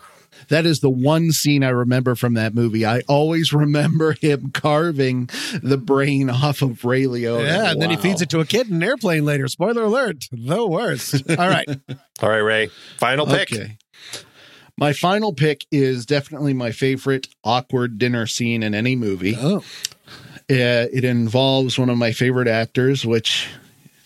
[0.50, 2.86] that is the one scene I remember from that movie.
[2.86, 5.30] I always remember him carving
[5.62, 7.46] the brain off of Ray Liotta.
[7.46, 9.48] yeah, and then he feeds it to a kid in an airplane later.
[9.48, 11.30] Spoiler alert: the worst.
[11.30, 11.68] All right,
[12.22, 12.70] All right, Ray.
[12.98, 13.52] Final pick.
[13.54, 13.78] Okay.
[14.80, 19.36] My final pick is definitely my favorite awkward dinner scene in any movie.
[19.38, 19.58] oh,
[20.52, 23.48] Uh, it involves one of my favorite actors, which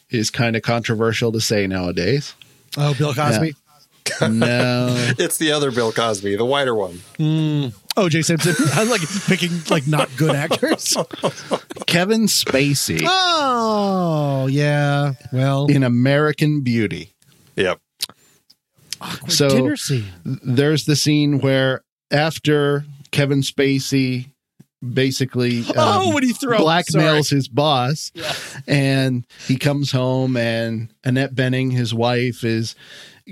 [0.09, 2.33] is kind of controversial to say nowadays.
[2.77, 3.55] oh, Bill Cosby,
[4.29, 5.11] No.
[5.19, 7.01] It's the other Bill Cosby, the whiter one.
[7.95, 8.23] O.J.
[8.23, 8.55] Simpson.
[8.73, 10.97] I'm like picking like not good actors.
[11.87, 15.13] Kevin Spacey Oh, yeah.
[15.31, 17.13] Well, in American Beauty.
[17.55, 17.79] Yep.
[19.27, 20.05] So dinner scene.
[20.25, 24.29] there's the scene where after Kevin Spacey
[24.93, 28.11] basically um, Oh, when he throws- blackmails his boss
[28.67, 32.75] and he comes home and Annette Bening, his wife, is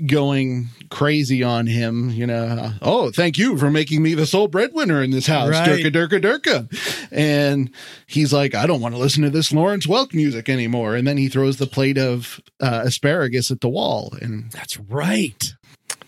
[0.06, 5.02] going crazy on him, you know, oh, thank you for making me the sole breadwinner
[5.02, 5.50] in this house.
[5.50, 5.84] Right.
[5.84, 7.08] Durka, durka, durka.
[7.12, 7.70] And
[8.06, 10.96] he's like, I don't want to listen to this Lawrence Welk music anymore.
[10.96, 14.14] And then he throws the plate of uh, asparagus at the wall.
[14.22, 15.52] And That's right.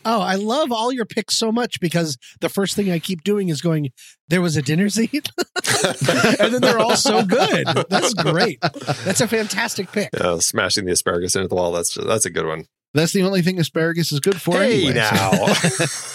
[0.05, 3.49] Oh, I love all your picks so much because the first thing I keep doing
[3.49, 3.91] is going,
[4.29, 5.09] there was a dinner scene.
[5.85, 7.67] and then they're all so good.
[7.89, 8.61] That's great.
[8.61, 10.11] That's a fantastic pick.
[10.19, 11.73] Uh, smashing the asparagus into the wall.
[11.73, 12.67] That's that's a good one.
[12.93, 14.95] that's the only thing asparagus is good for Hey anyway.
[14.95, 15.31] now.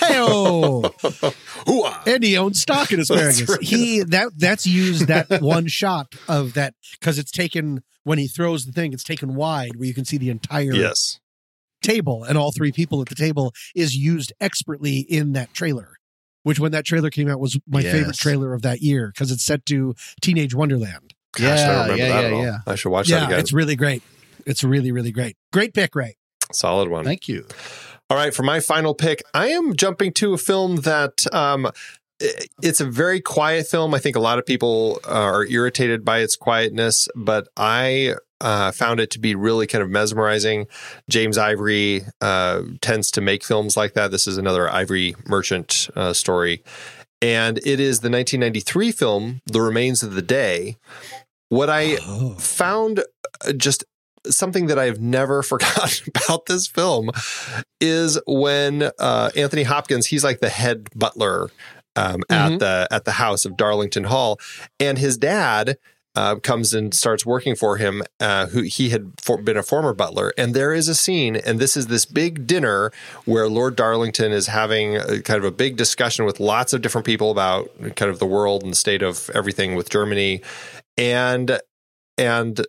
[1.65, 2.03] Hoo-ah.
[2.07, 3.47] And he owns stock in asparagus.
[3.49, 3.61] Right.
[3.61, 8.65] He that that's used that one shot of that because it's taken when he throws
[8.65, 11.19] the thing, it's taken wide where you can see the entire yes.
[11.81, 15.95] Table and all three people at the table is used expertly in that trailer.
[16.43, 19.43] Which when that trailer came out was my favorite trailer of that year because it's
[19.43, 21.13] set to Teenage Wonderland.
[21.33, 22.43] Gosh, I don't Yeah, remember yeah, that yeah, at all.
[22.43, 22.57] yeah.
[22.65, 23.39] I should watch that again.
[23.39, 24.01] it's really great.
[24.45, 25.35] It's really really great.
[25.51, 26.15] Great pick, Ray.
[26.51, 27.03] Solid one.
[27.05, 27.45] Thank you.
[28.09, 31.69] All right, for my final pick, I am jumping to a film that um,
[32.63, 33.93] it's a very quiet film.
[33.93, 38.99] I think a lot of people are irritated by its quietness, but I uh, found
[38.99, 40.67] it to be really kind of mesmerizing.
[41.09, 44.11] James Ivory uh, tends to make films like that.
[44.11, 46.63] This is another Ivory Merchant uh, story.
[47.21, 50.77] And it is the 1993 film, The Remains of the Day.
[51.49, 51.97] What I
[52.37, 53.03] found
[53.45, 53.83] uh, just
[54.27, 57.09] something that I've never forgotten about this film
[57.81, 61.49] is when uh, Anthony Hopkins, he's like the head butler
[61.95, 64.39] um, at the at the house of Darlington Hall,
[64.79, 65.77] and his dad.
[66.15, 68.01] Uh, comes and starts working for him.
[68.19, 71.59] Uh, who he had for, been a former butler, and there is a scene, and
[71.59, 72.91] this is this big dinner
[73.25, 77.05] where Lord Darlington is having a, kind of a big discussion with lots of different
[77.05, 80.41] people about kind of the world and state of everything with Germany,
[80.97, 81.59] and
[82.17, 82.65] and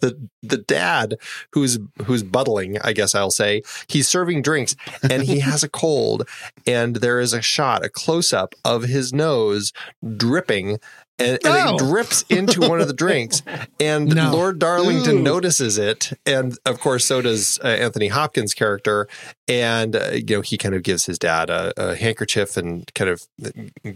[0.00, 1.16] the the dad
[1.52, 4.74] who's who's buttling, I guess I'll say, he's serving drinks
[5.08, 6.28] and he has a cold
[6.66, 9.72] and there is a shot, a close up of his nose
[10.16, 10.78] dripping
[11.22, 11.74] and, and Oh.
[11.76, 13.42] it drips into one of the drinks
[13.80, 14.32] and No.
[14.32, 15.22] Lord Darlington Ooh.
[15.22, 19.08] notices it and of course so does uh, Anthony Hopkins character
[19.48, 23.10] and uh, you know he kind of gives his dad a, a handkerchief and kind
[23.10, 23.22] of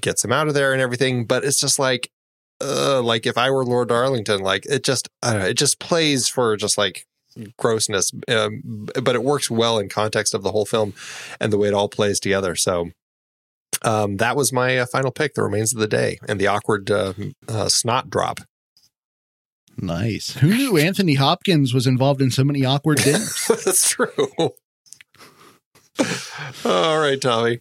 [0.00, 2.10] gets him out of there and everything but it's just like
[2.60, 5.78] uh, like if I were Lord Darlington, like it just, I don't know, it just
[5.78, 7.04] plays for just like
[7.58, 10.94] grossness, um, but it works well in context of the whole film
[11.38, 12.56] and the way it all plays together.
[12.56, 12.92] So,
[13.82, 15.34] um, that was my uh, final pick.
[15.34, 17.12] The remains of the day and the awkward uh,
[17.48, 18.40] uh, snot drop.
[19.78, 20.34] Nice.
[20.38, 23.46] Who knew Anthony Hopkins was involved in so many awkward dinners?
[23.64, 24.08] That's true.
[26.64, 27.60] all right, Tommy.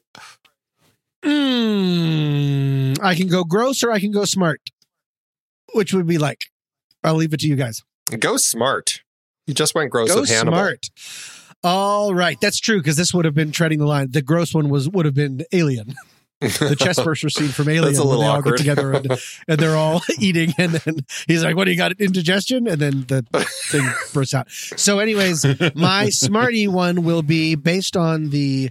[1.24, 4.62] Mm, I can go gross or I can go smart.
[5.74, 6.40] Which would be like?
[7.04, 7.84] I'll leave it to you guys.
[8.20, 9.02] Go smart.
[9.48, 10.58] You just went gross go with Hannibal.
[10.58, 10.90] smart.
[11.66, 14.12] All right, that's true because this would have been treading the line.
[14.12, 15.96] The gross one was would have been Alien.
[16.40, 17.86] the chest burster scene from Alien.
[17.86, 19.08] That's a little they all get together and,
[19.48, 20.98] and they're all eating, and then
[21.28, 22.00] he's like, "What do you got?
[22.00, 23.24] Indigestion?" And then the
[23.72, 24.52] thing bursts out.
[24.52, 25.44] So, anyways,
[25.74, 28.70] my smarty one will be based on the,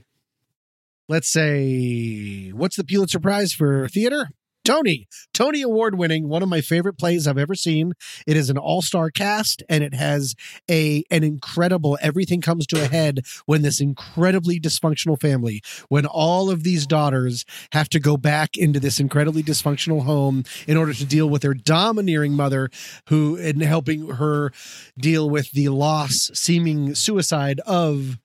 [1.08, 4.28] let's say, what's the Pulitzer Prize for theater?
[4.64, 7.92] Tony, Tony Award winning, one of my favorite plays I've ever seen.
[8.26, 10.34] It is an all star cast, and it has
[10.70, 11.98] a an incredible.
[12.00, 17.44] Everything comes to a head when this incredibly dysfunctional family, when all of these daughters
[17.72, 21.54] have to go back into this incredibly dysfunctional home in order to deal with their
[21.54, 22.70] domineering mother,
[23.10, 24.50] who and helping her
[24.98, 28.18] deal with the loss, seeming suicide of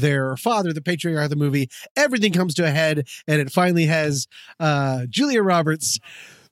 [0.00, 1.68] their father, the patriarch of the movie.
[1.96, 4.26] Everything comes to a head, and it finally has
[4.60, 5.98] uh, Julia Roberts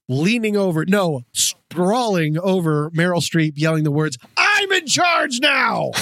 [0.08, 5.90] leaning over, no, sprawling over Meryl Streep, yelling the words, "I'm in charge now."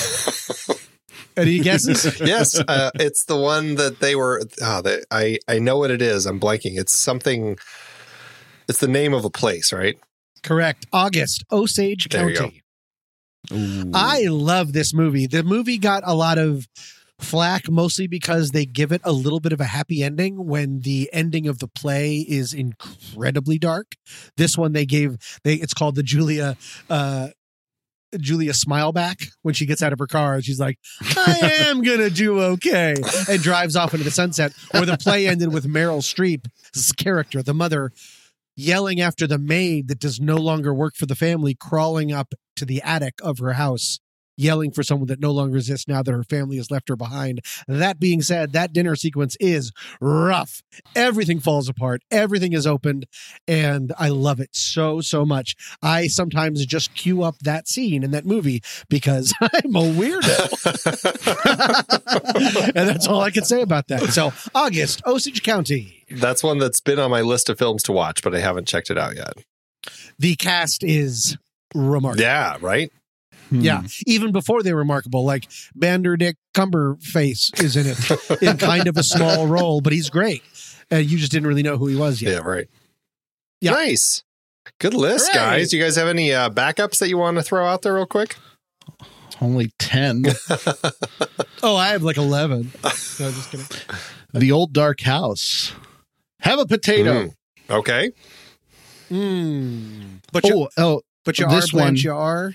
[1.37, 2.21] Any guesses?
[2.21, 4.43] yes, uh, it's the one that they were.
[4.63, 6.27] Oh, they, I I know what it is.
[6.27, 6.79] I'm blanking.
[6.79, 7.59] It's something.
[8.69, 9.99] It's the name of a place, right?
[10.43, 10.87] Correct.
[10.93, 12.63] August, Osage There County.
[13.53, 15.27] I love this movie.
[15.27, 16.69] The movie got a lot of
[17.21, 21.09] flack mostly because they give it a little bit of a happy ending when the
[21.13, 23.97] ending of the play is incredibly dark.
[24.37, 26.57] This one they gave they it's called the Julia
[26.89, 27.29] uh
[28.19, 31.83] Julia smile back when she gets out of her car and she's like, I am
[31.83, 32.97] gonna do okay
[33.29, 34.53] and drives off into the sunset.
[34.75, 37.93] Or the play ended with Meryl Streep's character, the mother,
[38.57, 42.65] yelling after the maid that does no longer work for the family, crawling up to
[42.65, 44.01] the attic of her house,
[44.41, 47.41] yelling for someone that no longer exists now that her family has left her behind.
[47.69, 50.63] That being said, that dinner sequence is rough.
[50.97, 53.07] Everything falls apart, everything is opened,
[53.47, 55.55] and I love it so, so much.
[55.83, 60.51] I sometimes just queue up that scene in that movie because I'm a weirdo.
[62.75, 64.05] and that's all I can say about that.
[64.11, 66.05] So, August, Osage County.
[66.11, 68.91] That's one that's been on my list of films to watch, but I haven't checked
[68.91, 69.35] it out yet.
[70.19, 71.37] The cast is
[71.75, 72.23] remarkable.
[72.23, 72.91] Yeah, right.
[73.51, 75.49] Yeah, even before they're remarkable, like
[75.79, 80.43] Banderdick Cumberface is in it in kind of a small role, but he's great.
[80.91, 82.33] And you just didn't really know who he was yet.
[82.33, 82.69] Yeah, right.
[83.61, 83.73] Yeah.
[83.73, 84.23] Nice.
[84.79, 85.59] Good list, Hooray.
[85.59, 85.71] guys.
[85.71, 88.07] Do you guys have any uh, backups that you want to throw out there real
[88.07, 88.37] quick?
[89.41, 90.25] Only 10.
[91.63, 92.73] Oh, I have like 11.
[92.83, 92.91] No,
[93.31, 93.67] just kidding.
[94.33, 95.73] the old dark house.
[96.41, 97.25] Have a potato.
[97.27, 97.35] Mm.
[97.69, 98.13] Okay.
[99.11, 100.21] Mm.
[100.33, 102.55] But you, Oh, oh, but you this are one- Blanche, you are.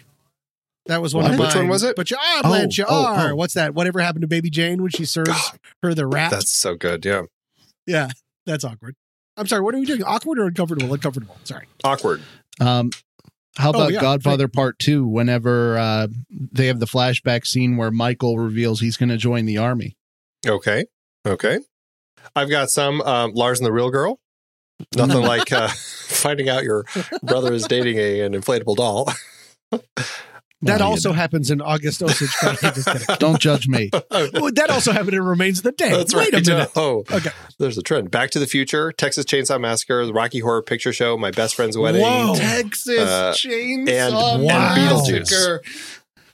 [0.88, 1.34] That was one What?
[1.34, 1.96] of Which one was it?
[1.96, 3.32] But you are Oh, Blanche, you oh, are.
[3.32, 3.36] oh.
[3.36, 3.74] What's that?
[3.74, 6.32] Whatever happened to Baby Jane when she serves her the rat?
[6.32, 7.04] That's so good.
[7.06, 7.24] Yeah.
[7.88, 8.10] yeah,
[8.46, 8.96] that's awkward.
[9.38, 9.62] I'm sorry.
[9.64, 10.04] What are we doing?
[10.04, 10.94] Awkward or uncomfortable?
[10.94, 11.38] Uncomfortable.
[11.44, 11.68] Sorry.
[11.84, 12.22] Awkward.
[12.62, 12.92] Um,
[13.58, 15.08] how Oh, about yeah, Godfather Part Two?
[15.08, 19.58] Whenever uh, they have the flashback scene where Michael reveals he's going to join the
[19.58, 19.98] army.
[20.48, 20.86] Okay.
[21.26, 21.60] Okay.
[22.36, 24.20] I've got some um, Lars and the Real Girl.
[24.96, 25.68] Nothing like uh,
[26.08, 26.86] finding out your
[27.24, 29.10] brother is dating a, an inflatable doll.
[30.62, 31.16] That Well, you also know.
[31.16, 32.58] happens in August Osage County.
[32.82, 33.08] Just.
[33.20, 33.89] Don't judge me.
[34.12, 35.89] Well, that also happened in Remains of the Day.
[35.91, 36.47] That's Wait right.
[36.47, 36.72] a minute.
[36.76, 37.30] Oh, Okay.
[37.60, 38.10] there's a trend.
[38.12, 41.78] Back to the Future, Texas Chainsaw Massacre, the Rocky Horror Picture Show, My Best Friend's
[41.78, 42.01] Wedding.
[42.01, 42.36] Whoa.
[42.36, 45.60] Texas Uh, Chainsaw and- and Beetlejuice.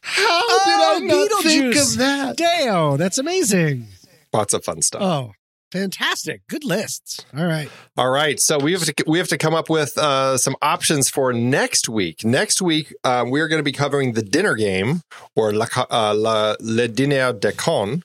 [0.02, 2.38] How Oh, did I not think of that?
[2.38, 3.88] Damn, that's amazing.
[4.34, 5.02] Lots of fun stuff.
[5.02, 5.32] Oh,
[5.72, 6.42] fantastic.
[6.48, 7.26] Good lists.
[7.38, 7.70] All right.
[7.98, 11.10] All right, so we have to we have to come up with uh, some options
[11.10, 12.24] for next week.
[12.26, 15.02] Next week, um, we are going to be covering the dinner game
[15.36, 18.02] or La, uh, La Le Dîner de Cons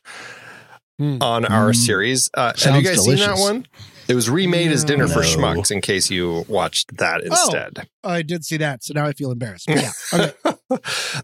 [0.99, 1.19] Hmm.
[1.21, 1.77] on our Mm.
[1.77, 2.31] series.
[2.33, 3.67] Uh, have you guys seen that one?
[4.09, 5.27] It was remade as Dinner for No.
[5.27, 5.71] Schmucks.
[5.71, 7.27] In case you watched that Oh.
[7.27, 9.67] instead, I did see that, so now I feel embarrassed.
[9.67, 9.93] But yeah.
[10.13, 10.33] Okay.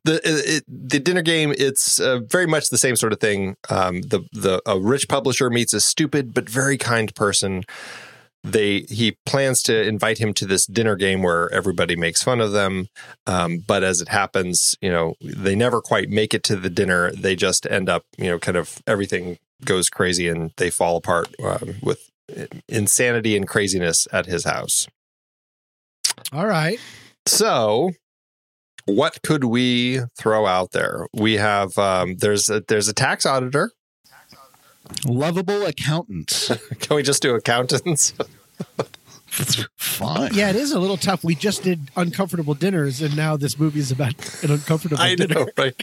[0.05, 3.57] the it, the dinner game it's uh, very much the same sort of thing.
[3.69, 7.65] Um, the the a rich publisher meets a stupid but very kind person.
[8.45, 12.51] They he plans to invite him to this dinner game where everybody makes fun of
[12.51, 12.89] them,
[13.27, 17.13] um, but as it happens, you know they never quite make it to the dinner.
[17.13, 21.29] They just end up, you know, kind of everything goes crazy and they fall apart
[21.45, 22.11] um, with
[22.69, 24.87] insanity and craziness at his house.
[26.33, 26.79] All right.
[27.27, 27.93] So,
[28.87, 31.07] what could we throw out there?
[31.13, 33.71] We have um, there's a, there's a tax auditor.
[35.07, 36.49] Lovable accountants.
[36.81, 38.13] Can we just do accountants?
[39.77, 40.35] Fine.
[40.35, 41.25] Yeah, it is a little tough.
[41.25, 44.13] We just did uncomfortable dinners, and now this movie is about
[44.45, 45.35] an uncomfortable I dinner.
[45.35, 45.75] know, right?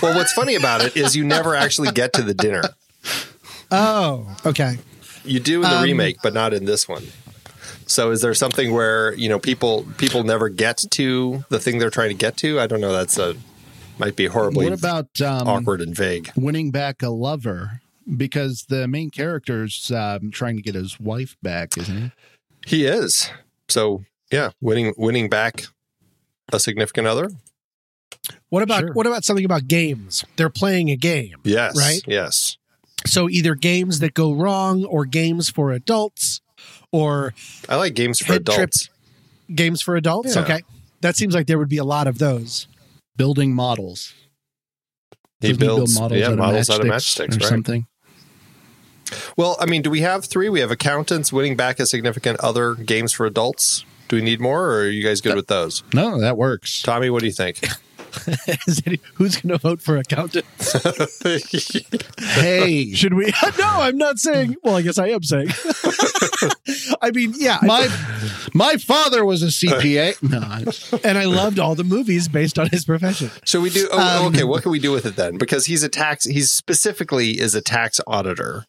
[0.00, 2.62] Well, what's funny about it is you never actually get to the dinner.
[3.72, 4.76] Oh, okay.
[5.24, 7.04] You do in the Um, remake, but not in this one.
[7.86, 11.90] So, is there something where you know people people never get to the thing they're
[11.90, 12.58] trying to get to?
[12.60, 12.92] I don't know.
[12.92, 13.36] That's a
[13.98, 16.30] might be horribly What about um, awkward and vague.
[16.36, 17.80] winning back a lover
[18.16, 22.12] because the main character's um, trying to get his wife back, isn't he?
[22.66, 23.30] He is.
[23.68, 25.66] So yeah, winning winning back
[26.52, 27.30] a significant other.
[28.48, 28.92] What about Sure.
[28.92, 30.24] what about something about games?
[30.36, 31.36] They're playing a game.
[31.44, 31.76] Yes.
[31.76, 32.00] Right?
[32.06, 32.56] Yes.
[33.06, 36.40] So either games that go wrong or games for adults
[36.92, 37.34] or
[37.68, 38.56] I like games for Head trip.
[38.58, 38.88] adults.
[39.54, 40.34] games for adults.
[40.36, 40.42] Yeah.
[40.42, 40.62] Okay.
[41.00, 42.68] That seems like there would be a lot of those.
[43.16, 44.14] Building models.
[45.40, 47.48] He Doesn't build models yeah, out of models out of matchsticks matchsticks, or right?
[47.48, 47.86] something.
[49.36, 50.48] Well, I mean, do we have three?
[50.48, 53.84] We have accountants winning back a significant other games for adults.
[54.08, 55.82] Do we need more, or are you guys good uh, with those?
[55.92, 56.82] No, that works.
[56.82, 57.66] Tommy, what do you think?
[58.66, 60.44] Is any- Who's going to vote for accountant?
[62.18, 63.26] Hey, Should we?
[63.58, 64.56] no, I'm not saying.
[64.62, 65.48] Well, I guess I am saying.
[67.00, 67.58] I mean, yeah.
[67.62, 67.88] My
[68.54, 70.22] my father was a CPA.
[70.22, 73.30] No, and I loved all the movies based on his profession.
[73.44, 73.88] So we do.
[73.92, 75.38] Oh, Um, okay, what can we do with it then?
[75.38, 76.24] Because he's a tax.
[76.24, 78.66] He's specifically is a tax auditor,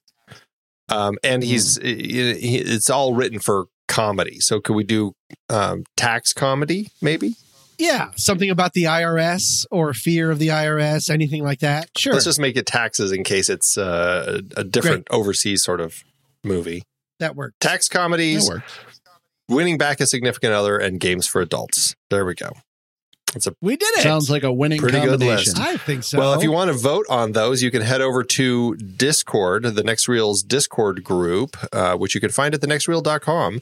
[0.89, 1.83] um, and he's Hmm.
[1.85, 4.39] it's all written for comedy.
[4.39, 5.13] So could we do
[5.49, 6.89] um, tax comedy?
[7.01, 7.35] Maybe.
[7.83, 11.89] Yeah, something about the IRS or fear of the IRS, anything like that.
[11.97, 16.03] Sure, Let's just make it taxes in case it's uh, a different overseas sort of
[16.43, 16.83] movie.
[17.19, 17.59] that worked.
[17.59, 18.79] Tax comedies, that works.
[19.49, 21.95] winning back a significant other, and games for adults.
[22.09, 22.51] There we go.
[23.35, 24.03] It's a We did it.
[24.03, 25.53] Sounds like a winning Pretty good combination.
[25.53, 25.59] list.
[25.59, 26.19] I think so.
[26.19, 29.83] Well, if you want to vote on those, you can head over to Discord, the
[29.83, 33.59] Next Reels Discord group, uh, which you can find at thenextreel.com.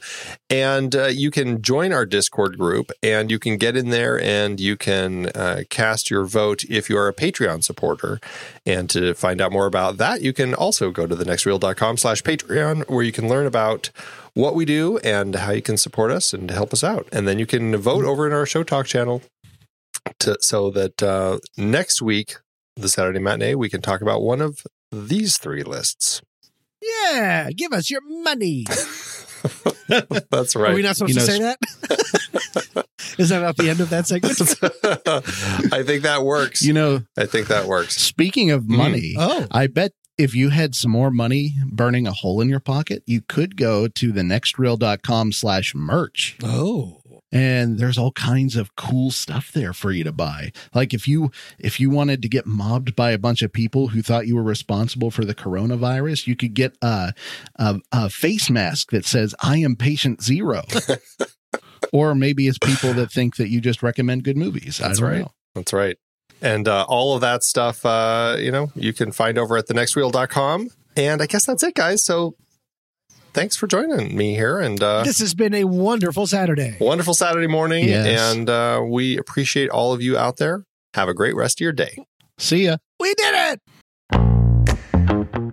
[0.50, 4.60] And uh, you can join our Discord group and you can get in there and
[4.60, 8.20] you can uh, cast your vote if you are a Patreon supporter.
[8.66, 12.88] And to find out more about that, you can also go to thenextreel.com slash Patreon,
[12.88, 13.90] where you can learn about
[14.34, 17.06] what we do and how you can support us and help us out.
[17.12, 19.22] And then you can vote over in our Show Talk channel
[20.20, 22.36] to, so that uh, next week,
[22.76, 26.22] the Saturday matinee, we can talk about one of these three lists.
[26.80, 28.64] yeah, give us your money.
[29.88, 30.56] That's right.
[30.56, 30.74] Are right.
[30.74, 31.56] we not supposed You to know, say
[31.90, 32.86] that?
[33.18, 34.38] Is that not the end of that segment?
[35.72, 36.62] I think that works.
[36.62, 37.96] You know, I think that works.
[37.96, 39.46] speaking of money, Oh.
[39.50, 43.20] I bet if you had some more money burning a hole in your pocket, you
[43.20, 46.36] could go to the nextreel.com slash merch.
[46.42, 47.01] Oh.
[47.32, 51.30] And there's all kinds of cool stuff there for you to buy like if you
[51.58, 54.42] if you wanted to get mobbed by a bunch of people who thought you were
[54.42, 57.12] responsible for the coronavirus you could get a
[57.56, 60.62] a, a face mask that says i am patient zero
[61.92, 65.10] or maybe it's people that think that you just recommend good movies That's i don't
[65.10, 65.20] right.
[65.20, 65.98] know That's right.
[66.40, 70.70] And uh, all of that stuff, uh, you know, you can find over at thenextreel.com.
[70.96, 72.02] And I guess that's it, guys.
[72.02, 72.34] So
[73.32, 74.58] thanks for joining me here.
[74.60, 76.76] And uh, This has been a wonderful Saturday.
[76.80, 77.88] wonderful Saturday morning.
[77.88, 78.34] Yes.
[78.34, 80.64] And uh, we appreciate all of you out there.
[80.94, 82.04] Have a great rest of your day.
[82.38, 83.60] see ya We did it.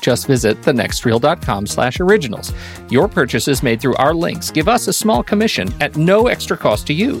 [0.00, 2.52] Just visit thenextreel.com slash originals.
[2.90, 6.86] Your purchases made through our links give us a small commission at no extra cost
[6.88, 7.20] to you